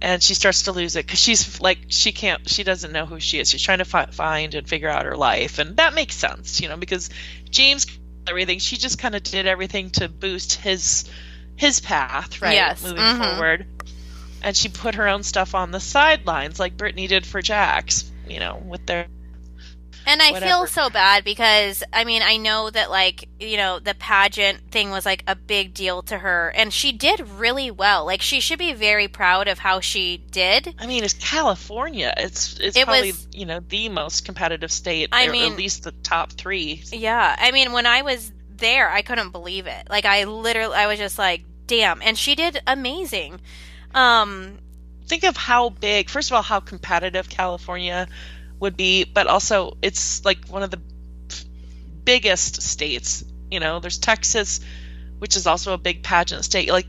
[0.00, 3.18] and she starts to lose it because she's like, she can't, she doesn't know who
[3.18, 3.50] she is.
[3.50, 5.58] She's trying to fi- find and figure out her life.
[5.58, 7.10] And that makes sense, you know, because
[7.50, 7.86] James,
[8.28, 11.04] everything, she just kind of did everything to boost his
[11.56, 12.54] his path, right?
[12.54, 12.82] Yes.
[12.82, 13.22] Moving mm-hmm.
[13.22, 13.66] forward.
[14.42, 18.40] And she put her own stuff on the sidelines like Brittany did for Jax, you
[18.40, 19.06] know, with their
[20.06, 20.46] And I whatever.
[20.50, 24.90] feel so bad because I mean I know that like you know the pageant thing
[24.90, 28.04] was like a big deal to her and she did really well.
[28.04, 30.74] Like she should be very proud of how she did.
[30.78, 32.12] I mean, it's California.
[32.16, 35.08] It's it's It probably was- you know the most competitive state.
[35.12, 36.82] I or mean- at least the top three.
[36.92, 39.88] Yeah, I mean when I was there I couldn't believe it.
[39.90, 43.40] Like I literally I was just like damn and she did amazing.
[43.94, 44.58] Um
[45.08, 46.08] Think of how big.
[46.08, 48.08] First of all, how competitive California
[48.62, 50.80] would be, but also it's like one of the
[52.04, 53.24] biggest states.
[53.50, 54.60] You know, there's Texas,
[55.18, 56.70] which is also a big pageant state.
[56.70, 56.86] Like,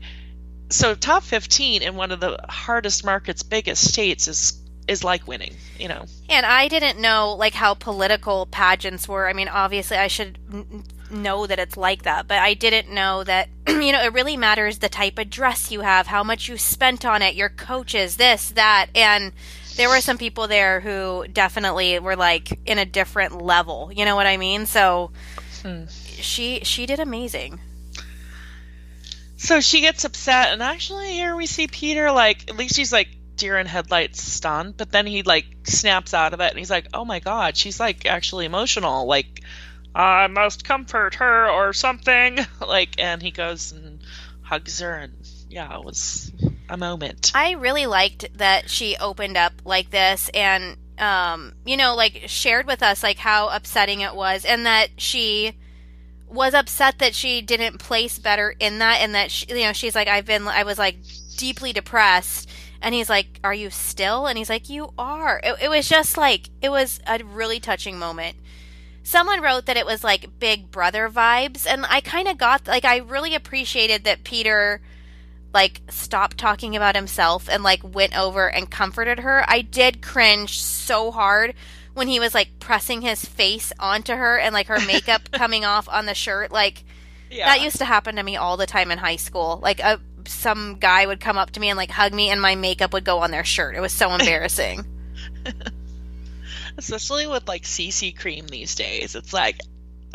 [0.70, 5.54] so top 15 in one of the hardest markets, biggest states is is like winning.
[5.78, 9.26] You know, And I didn't know like how political pageants were.
[9.28, 10.38] I mean, obviously I should
[11.10, 14.78] know that it's like that, but I didn't know that you know, it really matters
[14.78, 18.50] the type of dress you have, how much you spent on it, your coaches, this,
[18.50, 19.32] that, and
[19.76, 23.90] there were some people there who definitely were like in a different level.
[23.94, 24.66] You know what I mean?
[24.66, 25.10] So
[25.62, 25.84] Hmm.
[25.88, 27.58] she she did amazing.
[29.36, 33.08] So she gets upset, and actually, here we see Peter like at least he's like
[33.36, 36.86] deer in headlights stunned, but then he like snaps out of it, and he's like,
[36.94, 39.06] "Oh my god, she's like actually emotional.
[39.06, 39.40] Like,
[39.94, 44.00] I must comfort her or something." Like, and he goes and
[44.42, 45.12] hugs her, and
[45.50, 46.32] yeah, it was
[46.74, 47.32] a moment.
[47.34, 52.66] I really liked that she opened up like this and um you know like shared
[52.66, 55.56] with us like how upsetting it was and that she
[56.28, 59.94] was upset that she didn't place better in that and that she, you know she's
[59.94, 60.96] like I've been I was like
[61.36, 62.48] deeply depressed.
[62.80, 64.26] And he's like are you still?
[64.26, 65.40] And he's like you are.
[65.42, 68.36] It, it was just like it was a really touching moment.
[69.02, 72.84] Someone wrote that it was like big brother vibes and I kind of got like
[72.84, 74.80] I really appreciated that Peter
[75.54, 79.44] like stopped talking about himself and like went over and comforted her.
[79.48, 81.54] I did cringe so hard
[81.94, 85.88] when he was like pressing his face onto her and like her makeup coming off
[85.88, 86.50] on the shirt.
[86.52, 86.84] Like
[87.30, 89.60] Yeah, that used to happen to me all the time in high school.
[89.62, 92.54] Like a some guy would come up to me and like hug me and my
[92.56, 93.76] makeup would go on their shirt.
[93.76, 94.84] It was so embarrassing.
[96.78, 99.14] especially with like CC cream these days.
[99.14, 99.60] It's like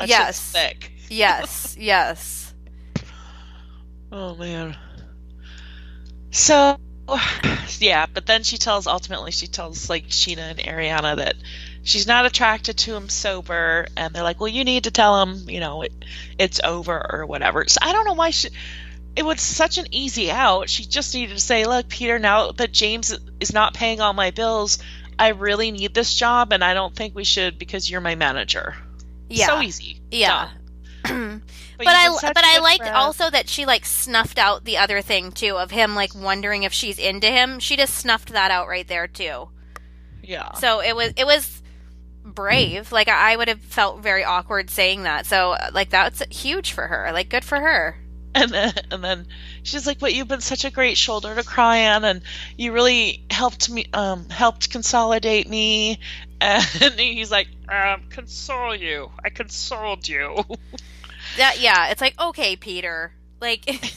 [0.06, 0.52] Yes.
[0.52, 0.92] thick.
[1.10, 2.54] yes, yes.
[4.12, 4.76] Oh man.
[6.32, 6.78] So
[7.80, 11.36] yeah, but then she tells ultimately she tells like Scheana and Ariana that
[11.84, 15.50] she's not attracted to him sober and they're like, Well you need to tell him,
[15.50, 15.94] you know, it
[16.38, 17.66] it's over or whatever.
[17.68, 18.50] So I don't know why she
[19.16, 20.70] it was such an easy out.
[20.70, 24.32] She just needed to say, Look, Peter, now that James is not paying all my
[24.32, 24.78] bills,
[25.18, 28.76] I really need this job and I don't think we should because you're my manager.
[29.30, 29.48] Yeah.
[29.48, 30.02] So easy.
[30.12, 30.46] Yeah.
[30.46, 30.50] Done.
[31.78, 32.96] But, you've I but I liked friend.
[32.96, 36.74] also that she like snuffed out the other thing too of him like wondering if
[36.74, 37.60] she's into him.
[37.60, 39.48] She just snuffed that out right there too.
[40.22, 40.54] Yeah.
[40.56, 41.62] So it was it was
[42.26, 42.92] brave.
[42.92, 45.26] Like I would have felt very awkward saying that.
[45.26, 47.12] So like that's huge for her.
[47.14, 47.98] Like good for her.
[48.36, 49.26] and then and then
[49.64, 52.22] she's like but you've been such a great shoulder to cry on and
[52.58, 55.98] you really helped me um helped consolidate me
[56.42, 60.44] and he's like um console you i consoled you
[61.38, 63.12] That yeah, it's like okay, Peter.
[63.40, 63.94] Like it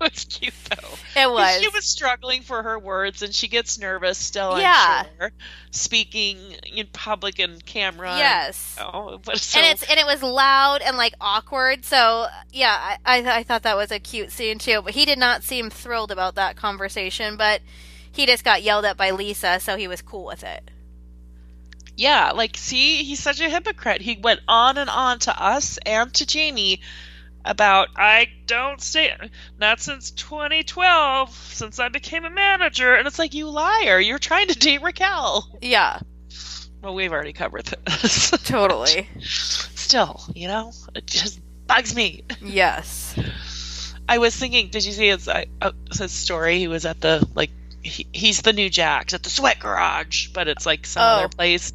[0.00, 1.60] was cute though It was.
[1.60, 5.02] she was struggling for her words and she gets nervous still Yeah.
[5.04, 5.32] i'm sure
[5.72, 6.38] speaking
[6.72, 8.76] in public and camera yes.
[8.80, 11.84] oh but so and it's and it was loud and like awkward.
[11.84, 14.82] So yeah, I, I I thought that was a cute scene too.
[14.82, 17.36] But he did not seem thrilled about that conversation.
[17.36, 17.60] But
[18.12, 20.70] he just got yelled at by Lisa, so he was cool with it.
[21.98, 24.00] Yeah, like, see, he's such a hypocrite.
[24.00, 26.80] He went on and on to us and to Jamie
[27.44, 29.12] about, I don't stay,
[29.58, 32.94] not since 2012, since I became a manager.
[32.94, 33.98] And it's like, you liar.
[33.98, 35.48] You're trying to date Raquel.
[35.60, 35.98] Yeah,
[36.82, 38.30] Well, we've already covered this.
[38.44, 39.08] totally.
[39.20, 42.22] Still, you know, it just bugs me.
[42.40, 43.18] yes.
[44.08, 46.60] I was thinking, did you see his, uh, uh, his story?
[46.60, 47.50] He was at the, like,
[47.82, 51.06] he, he's the new Jax at the sweat garage, but it's like some Oh.
[51.06, 51.72] other place.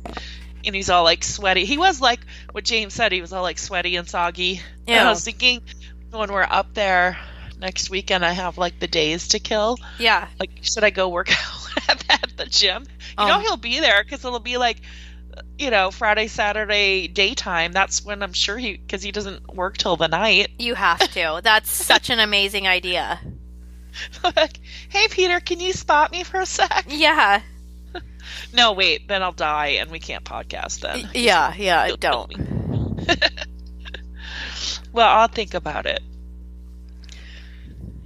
[0.65, 1.65] And he's all like sweaty.
[1.65, 2.19] He was like
[2.51, 3.11] what James said.
[3.11, 4.61] He was all like sweaty and soggy.
[4.87, 5.61] And I was thinking
[6.11, 7.17] when we're up there
[7.59, 9.77] next weekend, I have like the days to kill.
[9.99, 10.27] Yeah.
[10.39, 11.29] Like, should I go work
[11.89, 12.85] out at, at the gym?
[13.19, 13.41] You know, Um.
[13.41, 14.77] he'll be there because it'll be like,
[15.57, 17.71] you know, Friday, Saturday daytime.
[17.73, 20.49] That's when I'm sure he, because he doesn't work till the night.
[20.59, 21.41] You have to.
[21.43, 23.19] That's such an amazing idea.
[24.35, 26.85] like, hey, Peter, can you spot me for a sec?
[26.87, 27.41] Yeah.
[28.53, 31.09] No, wait, then I'll die and we can't podcast then.
[31.13, 31.53] Yeah.
[31.55, 31.87] Yeah.
[31.87, 32.33] You'll Don't.
[34.93, 36.01] well, I'll think about it.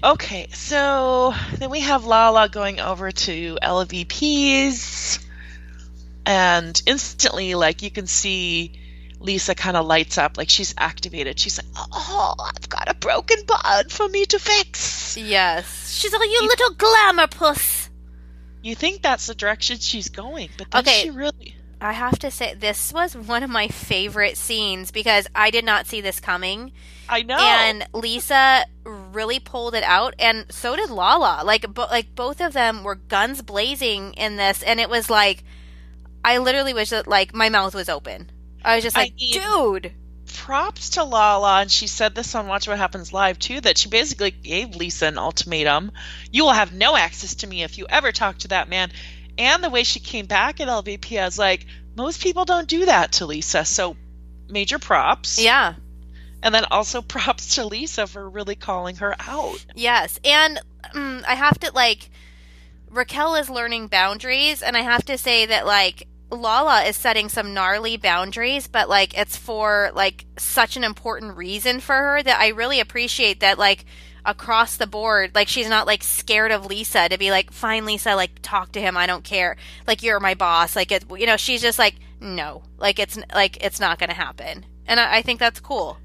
[0.03, 5.19] Okay, so then we have Lala going over to LVP's,
[6.25, 8.79] and instantly, like you can see
[9.19, 11.39] Lisa kind of lights up, like she's activated.
[11.39, 16.29] She's like, "Oh, I've got a broken bud for me to fix." Yes, she's like,
[16.29, 17.89] "You, you little glamour puss."
[18.61, 21.03] You think that's the direction she's going, but then okay.
[21.03, 21.55] she really.
[21.79, 25.85] I have to say, this was one of my favorite scenes because I did not
[25.85, 26.71] see this coming.
[27.07, 27.37] I know.
[27.37, 31.43] And Lisa really pulled it out, and so did Lala.
[31.45, 35.43] Like, bo- like both of them were guns blazing in this, and it was like,
[36.25, 38.31] I literally was just, like, my mouth was open.
[38.63, 39.93] I was just like, I mean, dude.
[40.33, 43.61] Props to Lala, and she said this on Watch What Happens Live too.
[43.61, 45.91] That she basically gave Lisa an ultimatum:
[46.31, 48.91] "You will have no access to me if you ever talk to that man."
[49.37, 52.85] And the way she came back at LVP, I was like, most people don't do
[52.85, 53.65] that to Lisa.
[53.65, 53.95] So,
[54.49, 55.41] major props.
[55.41, 55.75] Yeah.
[56.41, 59.65] And then also props to Lisa for really calling her out.
[59.75, 60.19] Yes.
[60.23, 60.59] And
[60.93, 62.09] um, I have to, like,
[62.89, 64.63] Raquel is learning boundaries.
[64.63, 69.17] And I have to say that, like, Lala is setting some gnarly boundaries, but, like,
[69.17, 73.85] it's for, like, such an important reason for her that I really appreciate that, like,
[74.27, 75.33] across the board.
[75.33, 78.81] Like she's not like scared of Lisa to be like, fine, Lisa, like talk to
[78.81, 78.97] him.
[78.97, 79.55] I don't care.
[79.87, 80.75] Like you're my boss.
[80.75, 84.15] Like it, you know, she's just like, no, like it's like it's not going to
[84.15, 84.65] happen.
[84.85, 85.97] And I, I think that's cool.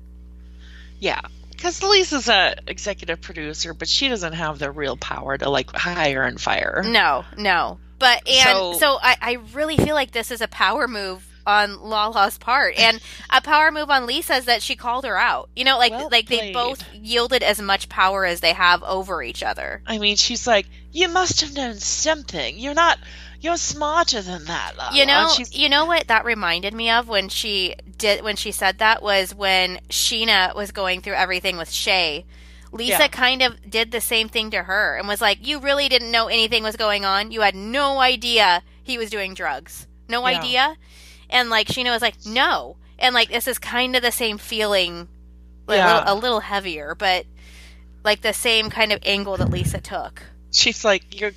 [1.00, 1.20] Yeah,
[1.50, 6.22] because Lisa's a executive producer, but she doesn't have the real power to like hire
[6.22, 6.84] and fire.
[6.86, 7.78] No, no.
[8.02, 11.80] But and so, so I, I really feel like this is a power move on
[11.80, 13.00] Lala's part, and
[13.30, 15.50] a power move on Lisa's that she called her out.
[15.54, 16.40] You know, like well like played.
[16.40, 19.82] they both yielded as much power as they have over each other.
[19.86, 22.58] I mean, she's like, "You must have known something.
[22.58, 22.98] You're not."
[23.40, 24.96] You're smarter than that, Lala.
[24.96, 28.78] You know, you know what that reminded me of when she did when she said
[28.78, 32.24] that was when Scheana was going through everything with Shay.
[32.72, 33.08] Lisa yeah.
[33.08, 36.26] kind of did the same thing to her and was like, "You really didn't know
[36.26, 37.30] anything was going on.
[37.30, 39.86] You had no idea he was doing drugs.
[40.08, 40.38] No yeah.
[40.38, 40.76] idea."
[41.32, 42.76] And like Scheana was like, no.
[42.98, 45.08] And like this is kind of the same feeling,
[45.66, 45.92] like, yeah.
[45.92, 47.26] a, little, a little heavier, but
[48.04, 50.22] like the same kind of angle that Lisa took.
[50.52, 51.32] She's like, you're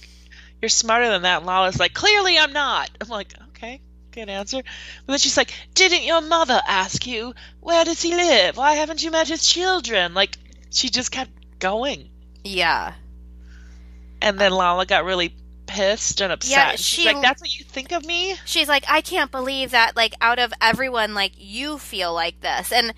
[0.62, 1.38] you're smarter than that.
[1.38, 2.90] And Lala's like, clearly I'm not.
[3.00, 3.82] I'm like, okay,
[4.12, 4.58] good answer.
[5.06, 8.58] But then she's like, didn't your mother ask you where does he live?
[8.58, 10.14] Why haven't you met his children?
[10.14, 10.38] Like
[10.76, 12.10] she just kept going.
[12.44, 12.94] Yeah.
[14.22, 15.36] And then Lala got really
[15.68, 16.52] pissed and upset.
[16.52, 19.96] Yeah, she's like, "That's what you think of me?" She's like, "I can't believe that.
[19.96, 22.94] Like, out of everyone, like you feel like this." And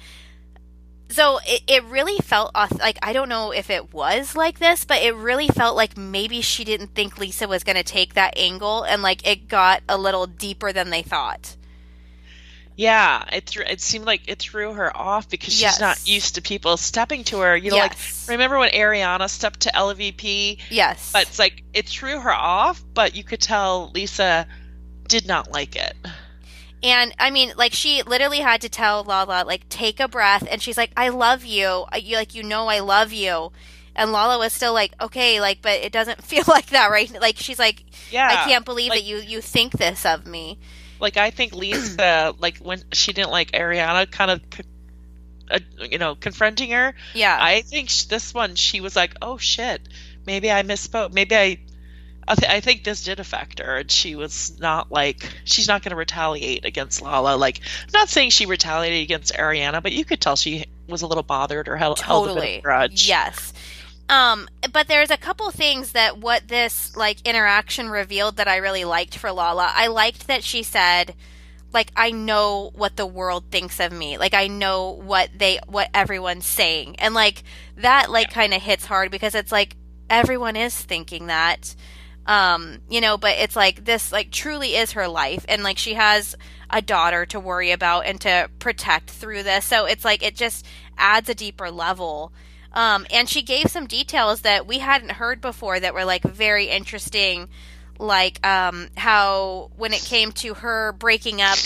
[1.10, 5.02] so it, it really felt like I don't know if it was like this, but
[5.02, 8.84] it really felt like maybe she didn't think Lisa was going to take that angle,
[8.84, 11.56] and like it got a little deeper than they thought.
[12.78, 15.80] Yeah, it th- it seemed like it threw her off because she's yes.
[15.80, 17.58] not used to people stepping to her.
[17.58, 18.28] You know, yes.
[18.28, 20.60] like remember when Ariana stepped to LVP?
[20.70, 21.12] Yes.
[21.12, 24.48] But it's like it threw her off, but you could tell Lisa
[25.08, 25.96] did not like it.
[26.84, 30.62] And I mean, like she literally had to tell Lala, like, take a breath, and
[30.62, 31.86] she's like, "I love you.
[32.00, 33.52] You like, you know, I love you."
[33.96, 37.38] And Lala was still like, "Okay, like, but it doesn't feel like that, right?" Like
[37.38, 40.60] she's like, "Yeah, I can't believe like, that you you think this of me."
[41.00, 44.42] Like I think Lisa, like when she didn't like Ariana, kind of,
[45.52, 46.94] uh, you know, confronting her.
[47.14, 47.38] Yeah.
[47.40, 49.82] I think this one, she was like, "Oh shit,
[50.26, 51.14] maybe I misspoke.
[51.14, 51.60] Maybe I."
[52.30, 55.82] I, th- I think this did affect her, and she was not like she's not
[55.82, 57.38] going to retaliate against Lala.
[57.38, 61.08] Like, I'm not saying she retaliated against Ariana, but you could tell she was a
[61.08, 62.34] little bothered or held, totally.
[62.34, 63.08] held a grudge.
[63.08, 63.54] Yes.
[64.10, 68.86] Um, but there's a couple things that what this like interaction revealed that I really
[68.86, 69.72] liked for Lala.
[69.76, 71.14] I liked that she said,
[71.74, 74.18] like, I know what the world thinks of me.
[74.18, 76.96] Like, I know what they, what everyone's saying.
[77.00, 77.44] And like,
[77.76, 78.34] that like yeah.
[78.34, 79.76] kind of hits hard because it's like,
[80.10, 81.76] everyone is thinking that.
[82.26, 85.46] Um, you know, but it's like this like truly is her life.
[85.50, 86.36] And like, she has
[86.70, 89.66] a daughter to worry about and to protect through this.
[89.66, 90.66] So it's like, it just
[90.98, 92.32] adds a deeper level
[92.74, 96.66] um, and she gave some details that we hadn't heard before that were like very
[96.66, 97.50] interesting,
[98.00, 101.58] like um, how when it came to her breaking up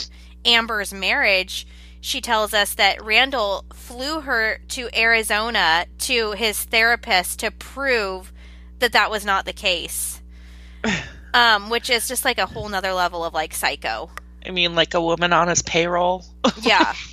[0.45, 1.68] Amber's marriage,
[1.99, 8.32] she tells us that Randall flew her to Arizona to his therapist to prove
[8.80, 10.22] that that was not the case.
[11.34, 14.10] um, which is just like a whole nother level of like psycho.
[14.45, 16.26] I mean, like a woman on his payroll.
[16.62, 16.93] yeah.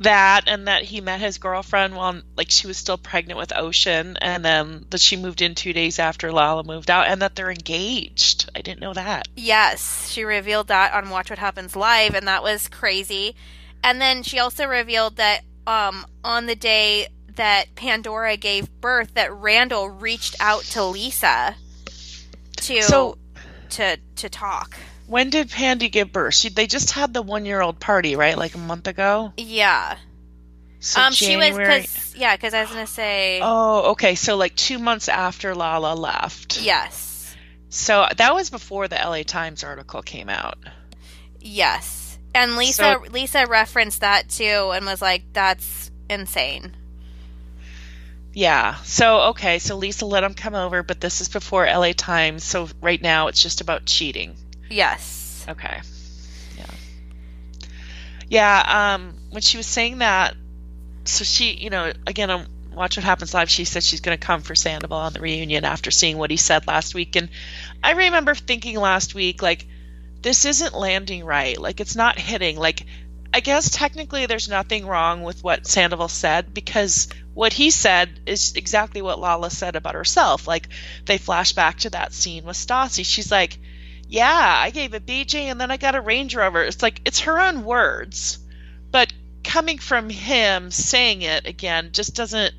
[0.00, 4.16] that and that he met his girlfriend while like she was still pregnant with Ocean
[4.20, 7.50] and then that she moved in 2 days after Lala moved out and that they're
[7.50, 8.50] engaged.
[8.54, 9.28] I didn't know that.
[9.36, 13.36] Yes, she revealed that on Watch What Happens Live and that was crazy.
[13.82, 19.32] And then she also revealed that um on the day that Pandora gave birth that
[19.32, 21.56] Randall reached out to Lisa
[22.56, 23.18] to so,
[23.70, 24.76] to to talk.
[25.06, 26.34] When did Pandy give birth?
[26.34, 28.36] She, they just had the one year old party, right?
[28.38, 29.32] Like a month ago?
[29.36, 29.96] Yeah.
[30.80, 34.14] So um, she was because yeah, because I was gonna say Oh, okay.
[34.14, 36.60] So like two months after Lala left.
[36.60, 37.34] yes,
[37.70, 40.58] So that was before the LA Times article came out.
[41.40, 46.74] yes, and Lisa Lisa referenced that too and was like, "That's insane."
[48.34, 48.74] Yeah.
[48.82, 49.58] So okay.
[49.60, 52.44] So Lisa let him come over, but this is before LA Times.
[52.44, 54.36] So right now it's just about cheating.
[54.74, 55.46] Yes.
[55.48, 55.80] Okay.
[56.58, 56.66] Yeah.
[58.28, 58.94] Yeah.
[58.94, 59.14] Um.
[59.30, 60.34] When she was saying that,
[61.04, 64.26] so she, you know, again on Watch What Happens Live, she said she's going to
[64.26, 67.28] come for Sandoval on the reunion after seeing what he said last week, and
[67.82, 69.66] I remember thinking last week like,
[70.22, 71.56] this isn't landing right.
[71.58, 72.56] Like it's not hitting.
[72.56, 72.86] Like
[73.32, 78.54] I guess technically there's nothing wrong with what Sandoval said because what he said is
[78.54, 80.48] exactly what Lala said about herself.
[80.48, 80.68] Like
[81.04, 83.04] they flash back to that scene with Stassi.
[83.04, 83.58] She's like,
[84.08, 87.20] "Yeah, I gave a BJ and then I got a Range Rover." It's like it's
[87.20, 88.38] her own words,
[88.90, 92.54] but coming from him saying it again just doesn't.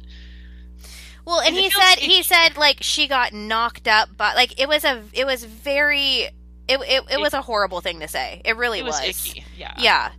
[1.25, 4.83] Well, and he said he said like she got knocked up, but like it was
[4.83, 6.29] a it was very
[6.67, 8.41] it it, it was a horrible thing to say.
[8.45, 9.43] It really It was, icky.
[9.57, 9.73] Yeah.
[9.77, 10.11] Yeah.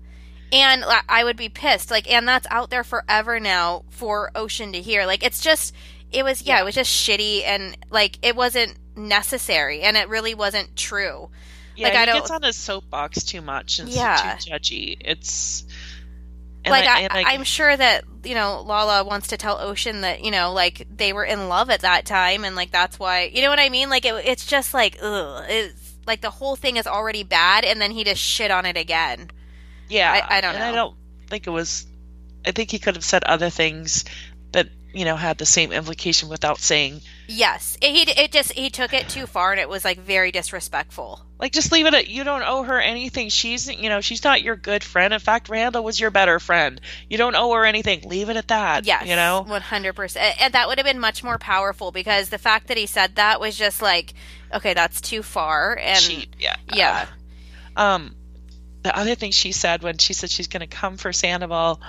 [0.52, 1.90] And I would be pissed.
[1.90, 5.04] Like, and that's out there forever now for Ocean to hear.
[5.04, 5.74] Like, it's just,
[6.12, 6.62] it was, yeah, Yeah.
[6.62, 11.28] it was just shitty and like, it wasn't necessary and it really wasn't true.
[11.76, 14.36] Yeah, Like, I he don't- gets on his soapbox too much and Yeah.
[14.40, 14.96] too judgy.
[15.00, 15.64] It's
[16.64, 20.24] and like, I, I, am sure that, you know, Lala wants to tell Ocean that,
[20.24, 23.42] you know, like, they were in love at that time and like, that's why, you
[23.42, 23.88] know what I mean?
[23.88, 25.44] Like, it, it's just like, ugh.
[25.48, 28.76] It's like the whole thing is already bad and then he just shit on it
[28.76, 29.30] again.
[29.88, 30.96] Yeah, I- I don't and I don't
[31.28, 31.86] think it was.
[32.44, 34.04] I think he could have said other things
[34.52, 37.76] that you know had the same implication without saying Yes.
[37.82, 41.20] He, it just, he took it too far and it was like very disrespectful.
[41.38, 43.28] like just leave it at you don't owe her anything.
[43.28, 45.12] She's you know she's not your good friend.
[45.12, 46.80] In fact, Randall was your better friend.
[47.10, 48.02] You don't owe her anything.
[48.08, 48.86] Leave it at that.
[48.86, 49.44] Yes, you know.
[49.46, 52.76] one hundred percent, and that would have been much more powerful because the fact that
[52.76, 54.14] he said that was just like,
[54.54, 56.26] okay, that's too far, and.
[56.38, 56.56] Yeah.
[56.72, 57.06] yeah,
[57.76, 58.14] Um,
[58.82, 61.80] the other thing she said when she said she's going to come for Sandoval,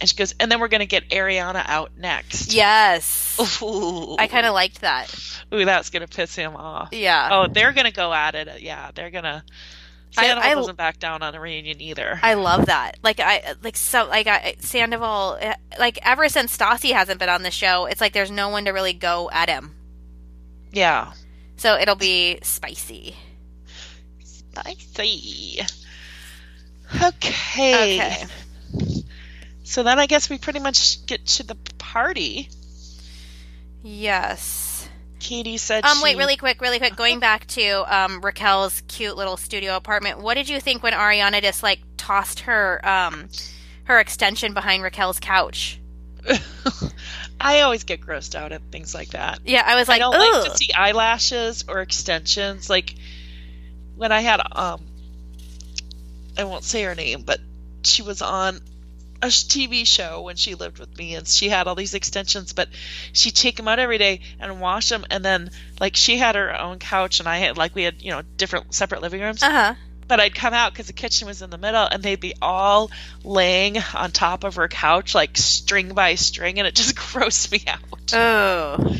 [0.00, 2.52] and she goes, and then we're going to get Ariana out next.
[2.52, 5.12] yes, Ooh, I kind of liked that.
[5.54, 6.88] Ooh, that's going to piss him off.
[6.92, 8.60] Yeah, Oh, they're gonna go at it.
[8.62, 9.44] Yeah, they're gonna.
[10.12, 12.18] Sandoval I- doesn't back down on a reunion either.
[12.22, 12.96] I love that.
[13.02, 17.42] Like I like so like I, Sandoval, eh, like ever since Stassi hasn't been on
[17.42, 19.74] the show, it's like there's no one to really go at him.
[20.72, 21.12] yeah,
[21.56, 23.14] So it'll be spicy.
[24.24, 25.60] spicy.
[27.04, 27.98] Okay.
[28.00, 28.24] Okay.
[29.66, 32.48] So then I guess we pretty much get to the party.
[33.82, 34.88] Yes.
[35.18, 35.84] Katie said.
[35.84, 35.98] Um.
[35.98, 36.16] she, Wait.
[36.16, 36.60] Really quick.
[36.60, 36.94] Really quick.
[36.94, 40.20] Going back to um Raquel's cute little studio apartment.
[40.20, 43.28] What did you think when Ariana just like tossed her um
[43.84, 45.80] her extension behind Raquel's couch?
[47.40, 49.40] I always get grossed out at things like that.
[49.44, 50.42] Yeah, I was like, I don't Ugh.
[50.44, 52.70] like to see eyelashes or extensions.
[52.70, 52.94] Like
[53.96, 54.86] when I had um,
[56.38, 57.40] I won't say her name, but
[57.82, 58.60] she was on
[59.22, 62.68] a TV show when she lived with me, and she had all these extensions, but
[63.12, 65.50] she'd take them out every day and wash them, and then
[65.80, 68.74] like she had her own couch, and I had like we had you know different
[68.74, 69.74] separate living rooms, Uh huh.
[70.08, 72.90] but I'd come out because the kitchen was in the middle, and they'd be all
[73.24, 77.64] laying on top of her couch like string by string, and it just grossed me
[77.66, 78.12] out.
[78.12, 78.96] Oh.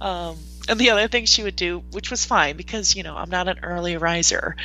[0.00, 0.36] Um,
[0.68, 3.48] and the other thing she would do, which was fine because you know I'm not
[3.48, 4.56] an early riser,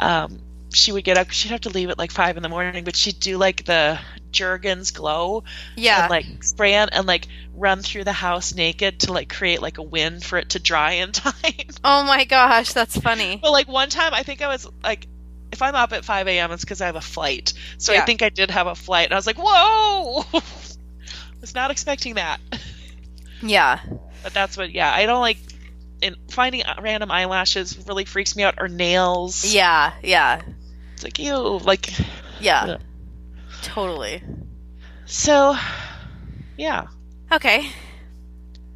[0.00, 0.38] um,
[0.74, 1.30] she would get up.
[1.30, 3.98] She'd have to leave at like five in the morning, but she'd do like the
[4.30, 5.44] Jergens glow
[5.76, 6.02] Yeah.
[6.02, 9.78] and like spray it and like run through the house naked to like create like
[9.78, 11.34] a wind for it to dry in time.
[11.84, 13.38] oh my gosh, that's funny.
[13.42, 15.06] but like one time, I think I was like.
[15.52, 17.52] If I'm up at 5 a.m., it's because I have a flight.
[17.76, 18.00] So Yeah.
[18.00, 19.04] I think I did have a flight.
[19.04, 20.24] And I was like, whoa!
[21.42, 22.40] was not expecting that.
[23.42, 23.80] Yeah.
[24.22, 25.36] But that's what, yeah, I don't like.
[26.02, 29.44] And finding random eyelashes really freaks me out, or nails.
[29.54, 29.92] Yeah.
[30.02, 30.40] Yeah.
[31.02, 31.58] It's like, ew.
[31.58, 31.92] Like,
[32.40, 32.66] Yeah.
[32.66, 32.76] Yeah.
[33.62, 34.22] Totally.
[35.06, 35.56] so,
[36.56, 36.86] yeah.
[37.30, 37.68] Okay.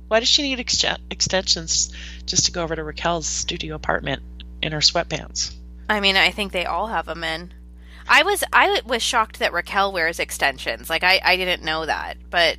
[0.09, 1.93] Why does she need ex- extensions
[2.24, 4.22] just to go over to Raquel's studio apartment
[4.62, 5.55] in her sweatpants?
[5.89, 7.53] I mean, I think they all have them in.
[8.09, 10.89] I was I was shocked that Raquel wears extensions.
[10.89, 12.57] Like I I didn't know that, but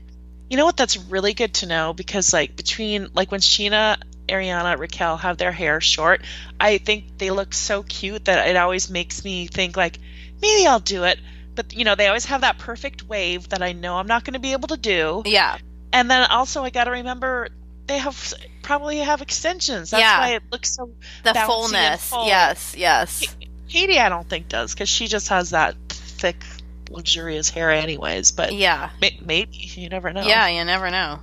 [0.50, 0.76] You know what?
[0.78, 3.98] That's really good to know because, like, between, like, when Scheana,
[4.28, 6.22] Ariana, Raquel have their hair short,
[6.60, 9.98] I think they look so cute that it always makes me think, like,
[10.42, 11.20] maybe I'll do it.
[11.56, 14.34] But, you know, they always have that perfect wave that I know I'm not going
[14.36, 15.24] to be able to do.
[15.26, 15.58] yeah,
[15.92, 17.50] And then also, I got to remember
[17.88, 19.92] they have probably have extensions.
[19.92, 20.20] That's Yeah.
[20.20, 20.92] why it looks so
[21.24, 22.10] The fullness.
[22.10, 22.28] full.
[22.28, 23.24] Yes, yes.
[23.70, 26.44] Katie, I don't think does because she just has that thick,
[26.90, 28.32] luxurious hair, anyways.
[28.32, 28.90] But Yeah.
[29.26, 30.28] maybe you never know.
[30.28, 31.20] Yeah, you never know.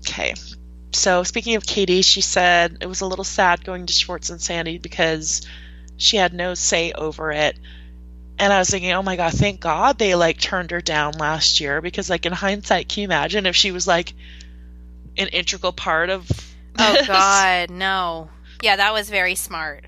[0.00, 0.34] Okay.
[0.94, 4.40] So speaking of Katie, she said it was a little sad going to Schwartz and
[4.40, 5.42] Sandy because
[5.96, 7.58] she had no say over it.
[8.38, 11.60] And I was thinking, oh my god, thank God they like turned her down last
[11.60, 14.12] year because like in hindsight, can you imagine if she was like
[15.16, 16.28] an integral part of
[16.78, 17.06] Oh this?
[17.06, 18.30] God, no.
[18.62, 19.84] Yeah, that was very smart.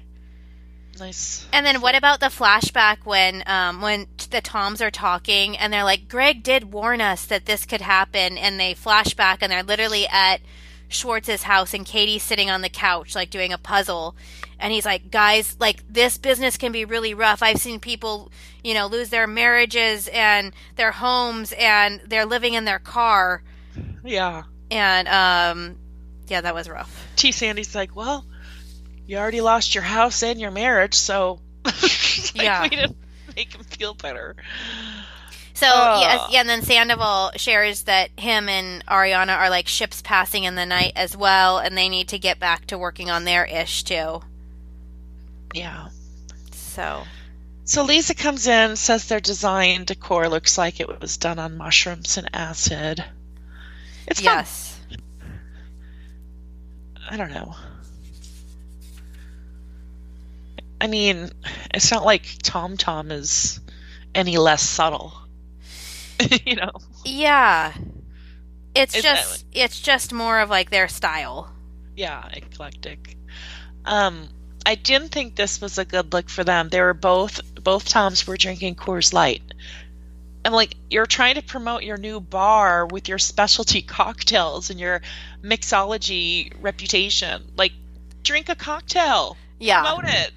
[0.98, 1.46] Nice.
[1.52, 5.84] And then what about the flashback when um when the Toms are talking and they're
[5.84, 9.62] like, Greg did warn us that this could happen, and they flash back and they're
[9.62, 10.40] literally at
[10.88, 14.14] Schwartz's house and Katie's sitting on the couch like doing a puzzle,
[14.58, 17.42] and he's like, guys, like this business can be really rough.
[17.42, 18.30] I've seen people,
[18.62, 23.42] you know, lose their marriages and their homes, and they're living in their car,
[24.04, 24.44] Yeah.
[24.70, 25.76] and um,
[26.28, 27.06] yeah, that was rough.
[27.16, 28.24] T Sandy's like, well,
[29.06, 32.62] you already lost your house and your marriage, so like, Yeah.
[32.62, 32.96] we didn't
[33.36, 34.34] make him feel better.
[35.56, 36.00] So Oh.
[36.02, 40.54] yeah, yeah, and then Sandoval shares that him and Ariana are like ships passing in
[40.54, 43.82] the night as well, and they need to get back to working on their ish
[43.82, 44.20] too.
[45.54, 45.88] Yeah.
[46.52, 47.04] So
[47.64, 52.18] So Lisa comes in, says their design decor looks like it was done on mushrooms
[52.18, 53.02] and acid.
[54.06, 54.34] It's fun.
[54.36, 54.78] yes,
[57.10, 57.54] I don't know.
[60.82, 61.30] I mean,
[61.72, 63.58] it's not like Tom Tom is
[64.14, 65.14] any less subtle.
[66.46, 66.72] you know.
[67.04, 67.72] yeah,
[68.74, 71.52] it's just it's just more of like their style.
[71.96, 73.16] Yeah, eclectic.
[73.84, 74.28] Um,
[74.64, 76.68] I didn't think this was a good look for them.
[76.68, 79.42] They were both both Toms were drinking Coors Light.
[80.44, 85.02] I'm like, you're trying to promote your new bar with your specialty cocktails and your
[85.42, 87.50] mixology reputation.
[87.56, 87.72] Like,
[88.22, 89.36] drink a cocktail.
[89.58, 89.82] Yeah.
[89.82, 90.30] Promote it.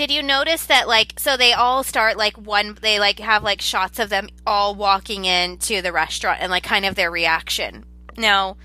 [0.00, 3.60] Did you notice that like so they all start like one they like have like
[3.60, 7.84] shots of them all walking into the restaurant and like kind of their reaction.
[8.16, 8.56] Now,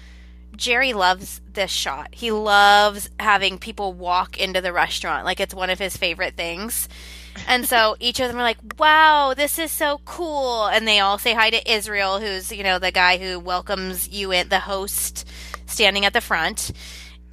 [0.56, 2.16] Jerry loves this shot.
[2.16, 5.26] He loves having people walk into the restaurant.
[5.26, 6.88] Like it's one of his favorite things.
[7.50, 11.18] And so each of them are like, "Wow, this is so cool." And they all
[11.18, 15.28] say hi to Israel, who's, you know, the guy who welcomes you in, the host
[15.66, 16.72] standing at the front.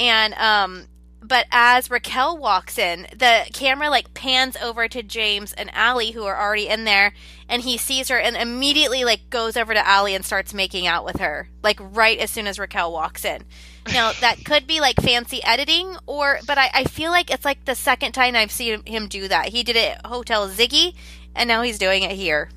[0.00, 0.88] And um
[1.22, 6.24] but as Raquel walks in, the camera like pans over to James and Allie who
[6.24, 7.12] are already in there
[7.48, 11.04] and he sees her and immediately like goes over to Allie and starts making out
[11.04, 13.44] with her like right as soon as Raquel walks in.
[13.92, 17.64] Now that could be like fancy editing or but I, I feel like it's like
[17.64, 19.48] the second time I've seen him do that.
[19.48, 20.94] He did it at Hotel Ziggy
[21.34, 22.50] and now he's doing it here.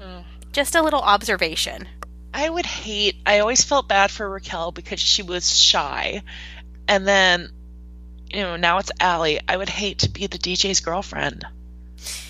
[0.00, 0.24] Mm.
[0.52, 1.88] Just a little observation.
[2.34, 3.16] I would hate.
[3.26, 6.22] I always felt bad for Raquel because she was shy,
[6.88, 7.50] and then,
[8.32, 9.40] you know, now it's Allie.
[9.46, 11.44] I would hate to be the DJ's girlfriend.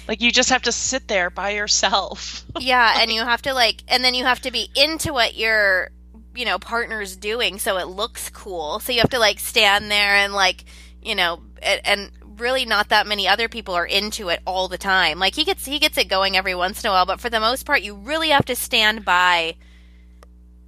[0.09, 2.44] Like you just have to sit there by yourself.
[2.59, 5.90] yeah, and you have to like, and then you have to be into what your,
[6.34, 8.80] you know, partner's doing, so it looks cool.
[8.80, 10.64] So you have to like stand there and like,
[11.00, 14.78] you know, and, and really not that many other people are into it all the
[14.78, 15.18] time.
[15.18, 17.40] Like he gets he gets it going every once in a while, but for the
[17.40, 19.55] most part, you really have to stand by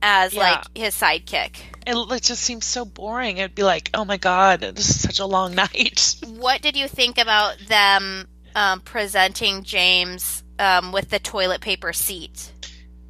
[0.06, 0.42] as Yeah.
[0.42, 1.56] like his sidekick.
[1.86, 3.38] It, it just seems so boring.
[3.38, 6.16] It'd be like, oh my god, this is such a long night.
[6.26, 12.52] What did you think about them um, presenting James um, with the toilet paper seat?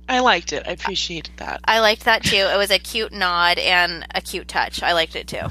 [0.09, 0.65] I liked it.
[0.67, 1.61] I appreciated that.
[1.65, 2.37] I liked that too.
[2.37, 4.83] It was a cute nod and a cute touch.
[4.83, 5.49] I liked it too.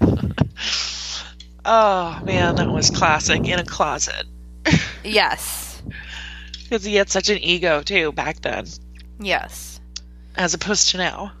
[1.64, 4.26] Oh man, that was classic in a closet.
[5.04, 5.82] Yes.
[6.62, 8.66] Because he had such an ego too back then.
[9.20, 9.71] Yes.
[10.36, 11.32] As opposed to now.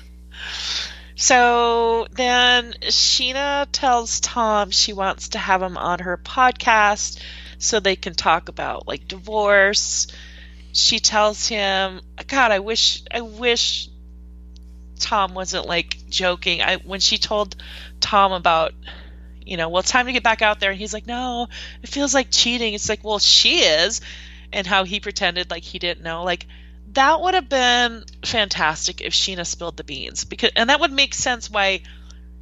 [1.16, 7.20] so then Scheana tells Tom she wants to have him on her podcast
[7.58, 10.06] so they can talk about like divorce.
[10.72, 13.88] She tells him, "God, I wish I wish
[14.98, 16.62] Tom wasn't like joking.
[16.62, 17.56] I when she told
[18.00, 18.72] Tom about
[19.48, 20.70] you know, well, it's time to get back out there.
[20.70, 21.48] And he's like, no,
[21.82, 22.74] it feels like cheating.
[22.74, 24.00] It's like, well, she is.
[24.52, 26.22] And how he pretended like he didn't know.
[26.22, 26.46] Like,
[26.92, 30.24] that would have been fantastic if Scheana spilled the beans.
[30.24, 31.82] because And that would make sense why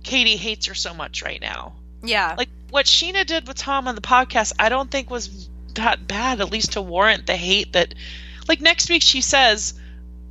[0.03, 1.75] Katie hates her so much right now.
[2.03, 2.35] Yeah.
[2.39, 6.41] Like, what Scheana did with Tom on the podcast, I don't think was that bad,
[6.41, 7.95] at least to warrant the hate that.
[8.49, 9.75] Like, next week she says,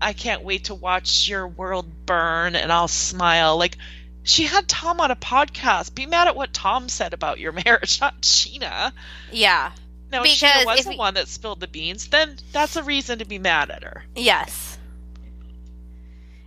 [0.02, 3.58] I can't wait to watch your world burn and I'll smile.
[3.58, 3.78] Like,
[4.24, 5.94] she had Tom on a podcast.
[5.94, 8.92] Be mad at what Tom said about your marriage, not Scheana.
[9.32, 9.72] yeah.
[10.16, 12.76] Now, if Because Scheana was if the we- one that spilled the beans, then that's
[12.78, 14.06] a reason to be mad at her.
[14.16, 14.78] Yes.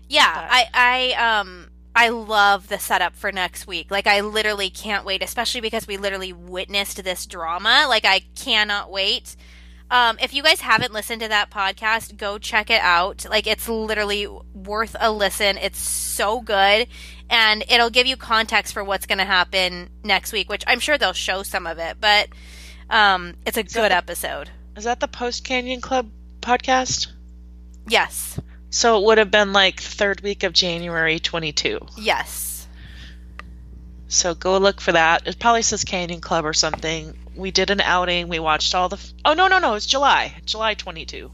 [0.09, 0.49] Yeah, but.
[0.51, 0.69] I
[1.15, 3.91] I um I love the setup for next week.
[3.91, 7.87] Like I literally can't wait, especially because we literally witnessed this drama.
[7.89, 9.37] Like I cannot wait.
[9.91, 13.27] Um, if you guys haven't listened to that podcast, go check it out.
[13.29, 15.57] Like it's literally worth a listen.
[15.59, 16.89] It's so good,
[17.31, 20.49] and it'll give you context for what's going to happen next week.
[20.51, 22.29] Which I'm sure they'll show some of it, but
[22.91, 24.51] um, it's a is good the, episode.
[24.77, 26.11] Is that the Post Canyon Club
[26.41, 27.09] podcast?
[27.87, 28.39] Yes.
[28.71, 31.81] So it would have been like third week of January 22.
[31.97, 32.69] Yes.
[34.09, 35.27] So go look for that.
[35.27, 38.29] It probably says Canyon Club or something we did an outing.
[38.29, 38.97] We watched all the.
[38.97, 39.75] F- oh no no no!
[39.75, 41.31] It's July, July twenty two.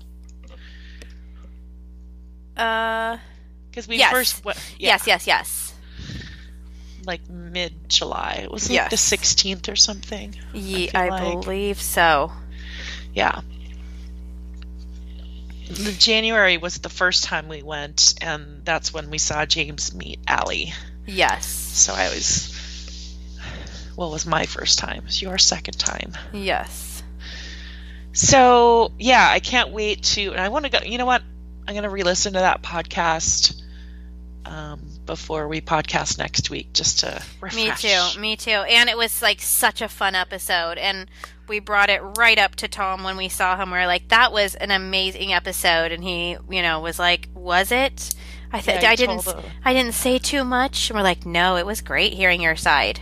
[2.56, 3.16] Uh,
[3.70, 4.12] because we yes.
[4.12, 4.44] first.
[4.44, 4.90] Went, yeah.
[4.90, 5.73] Yes yes yes.
[7.06, 8.40] Like mid July.
[8.42, 8.90] It was like yes.
[8.90, 10.34] the sixteenth or something.
[10.52, 11.40] Yeah, I, I like.
[11.42, 12.32] believe so.
[13.14, 13.40] Yeah.
[15.68, 20.20] The January was the first time we went, and that's when we saw James meet
[20.26, 20.74] Allie.
[21.06, 21.46] Yes.
[21.46, 22.54] So I was
[23.96, 24.98] well, it was my first time.
[24.98, 26.12] It was your second time.
[26.32, 27.02] Yes.
[28.12, 30.32] So yeah, I can't wait to.
[30.32, 30.78] And I want to go.
[30.84, 31.22] You know what?
[31.66, 33.62] I'm going to re-listen to that podcast
[34.44, 37.82] um, before we podcast next week, just to refresh.
[37.82, 38.20] Me too.
[38.20, 38.50] Me too.
[38.50, 41.06] And it was like such a fun episode, and
[41.48, 43.70] we brought it right up to Tom when we saw him.
[43.70, 47.70] We are like, "That was an amazing episode," and he, you know, was like, "Was
[47.70, 48.14] it?"
[48.52, 49.26] I th- yeah, I didn't.
[49.64, 50.90] I didn't say too much.
[50.90, 53.00] And we're like, "No, it was great hearing your side."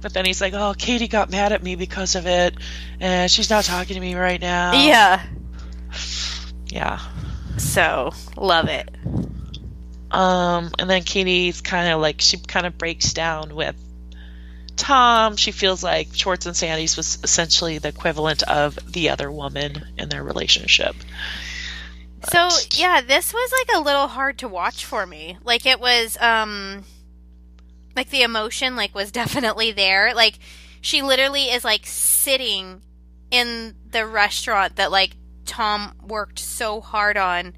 [0.00, 2.54] But then he's like, "Oh, Katie got mad at me because of it,
[3.00, 5.22] and she's not talking to me right now." Yeah.
[6.66, 7.00] Yeah.
[7.58, 8.88] So love it.
[10.14, 13.74] Um, and then Katie's kind of like she kind of breaks down with
[14.76, 15.34] Tom.
[15.34, 20.08] She feels like Schwartz and Sandy's was essentially the equivalent of the other woman in
[20.08, 20.94] their relationship.
[22.20, 22.30] But...
[22.30, 22.48] So
[22.78, 25.36] yeah, this was like a little hard to watch for me.
[25.42, 26.84] Like it was um
[27.96, 30.38] like the emotion like was definitely there like
[30.80, 32.82] she literally is like sitting
[33.30, 37.54] in the restaurant that like tom worked so hard on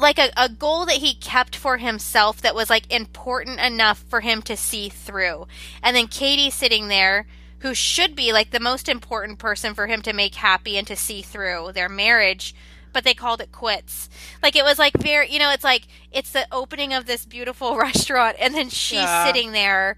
[0.00, 4.20] like a, a goal that he kept for himself that was like important enough for
[4.20, 5.46] him to see through
[5.82, 7.26] and then katie sitting there
[7.60, 10.96] who should be like the most important person for him to make happy and to
[10.96, 12.54] see through their marriage
[12.92, 14.08] but they called it quits.
[14.42, 17.76] Like it was like very, you know, it's like it's the opening of this beautiful
[17.78, 19.26] restaurant, and then she's yeah.
[19.26, 19.96] sitting there,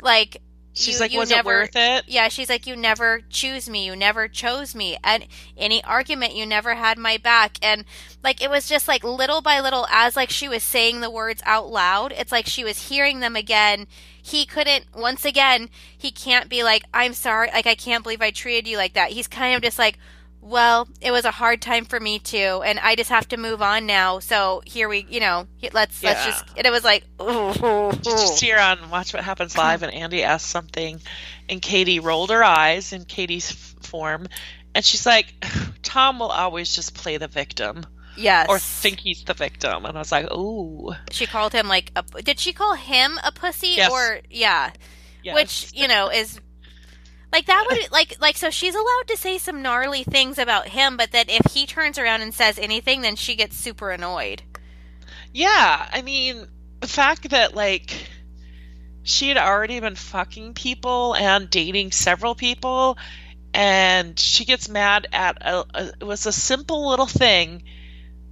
[0.00, 0.42] like
[0.72, 2.04] she's you, like, you was never, it worth it?
[2.06, 6.46] Yeah, she's like, you never choose me, you never chose me, and any argument, you
[6.46, 7.84] never had my back, and
[8.22, 11.42] like it was just like little by little, as like she was saying the words
[11.44, 13.86] out loud, it's like she was hearing them again.
[14.22, 18.30] He couldn't, once again, he can't be like, I'm sorry, like I can't believe I
[18.30, 19.10] treated you like that.
[19.10, 19.98] He's kind of just like
[20.42, 23.62] well, it was a hard time for me too, and I just have to move
[23.62, 24.18] on now.
[24.18, 26.10] So here we, you know, let's yeah.
[26.10, 26.44] let's just.
[26.56, 30.46] And it was like, ooh, just here on Watch What Happens Live, and Andy asked
[30.46, 31.00] something,
[31.48, 34.26] and Katie rolled her eyes in Katie's form,
[34.74, 35.32] and she's like,
[35.82, 37.86] "Tom will always just play the victim."
[38.16, 38.46] Yes.
[38.50, 39.86] Or think he's the victim.
[39.86, 40.92] And I was like, ooh.
[41.10, 42.02] She called him like a.
[42.22, 43.74] Did she call him a pussy?
[43.76, 43.90] Yes.
[43.90, 44.72] Or, yeah.
[45.22, 45.34] Yes.
[45.34, 46.38] Which, you know, is
[47.32, 50.96] like that would like like so she's allowed to say some gnarly things about him,
[50.96, 54.42] but that if he turns around and says anything, then she gets super annoyed.
[55.32, 56.46] Yeah, I mean,
[56.80, 58.08] the fact that like
[59.02, 62.98] she had already been fucking people and dating several people
[63.54, 67.64] and she gets mad at a, a, it was a simple little thing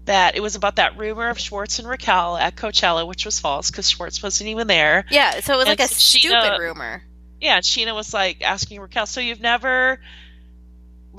[0.04, 3.70] that it was about that rumor of Schwartz and Raquel at Coachella, which was false
[3.70, 5.04] because Schwartz wasn't even there.
[5.10, 7.02] Yeah, so it was and like a stupid uh, rumor
[7.40, 10.00] yeah, and Scheana was like asking Raquel, so you've never,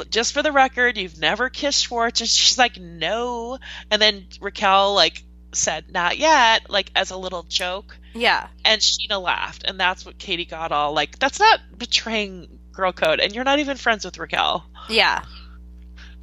[0.10, 2.22] just for the record, you've never kissed Schwartz?
[2.22, 3.58] And she's like, no.
[3.90, 7.98] And then Raquel like said, not yet, like as a little joke.
[8.14, 8.48] Yeah.
[8.66, 11.20] And Scheana laughed, and that's what Katie got all like.
[11.20, 14.66] That's not betraying girl code, and you're not even friends with Raquel.
[14.90, 15.24] Yeah.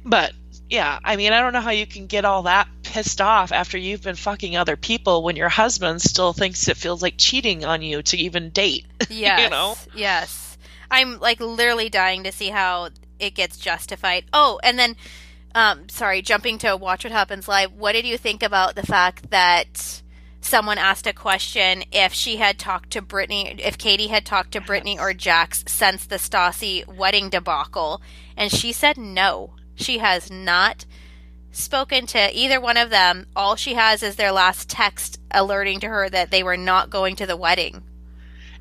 [0.03, 0.33] But
[0.69, 3.77] yeah, I mean, I don't know how you can get all that pissed off after
[3.77, 7.81] you've been fucking other people when your husband still thinks it feels like cheating on
[7.81, 8.85] you to even date.
[9.09, 9.41] Yes.
[9.41, 9.75] you know?
[9.95, 10.57] Yes.
[10.91, 12.89] I'm like literally dying to see how
[13.19, 14.25] it gets justified.
[14.31, 14.95] Oh, and then
[15.55, 17.73] um sorry, jumping to watch what happens live.
[17.73, 20.01] What did you think about the fact that
[20.41, 24.61] someone asked a question if she had talked to Brittany, if Katie had talked to
[24.61, 28.01] Brittany or Jax since the Stassi wedding debacle,
[28.37, 29.53] and she said no.
[29.79, 30.85] She has not
[31.51, 33.27] spoken to either one of them.
[33.35, 37.15] All she has is their last text alerting to her that they were not going
[37.17, 37.83] to the wedding.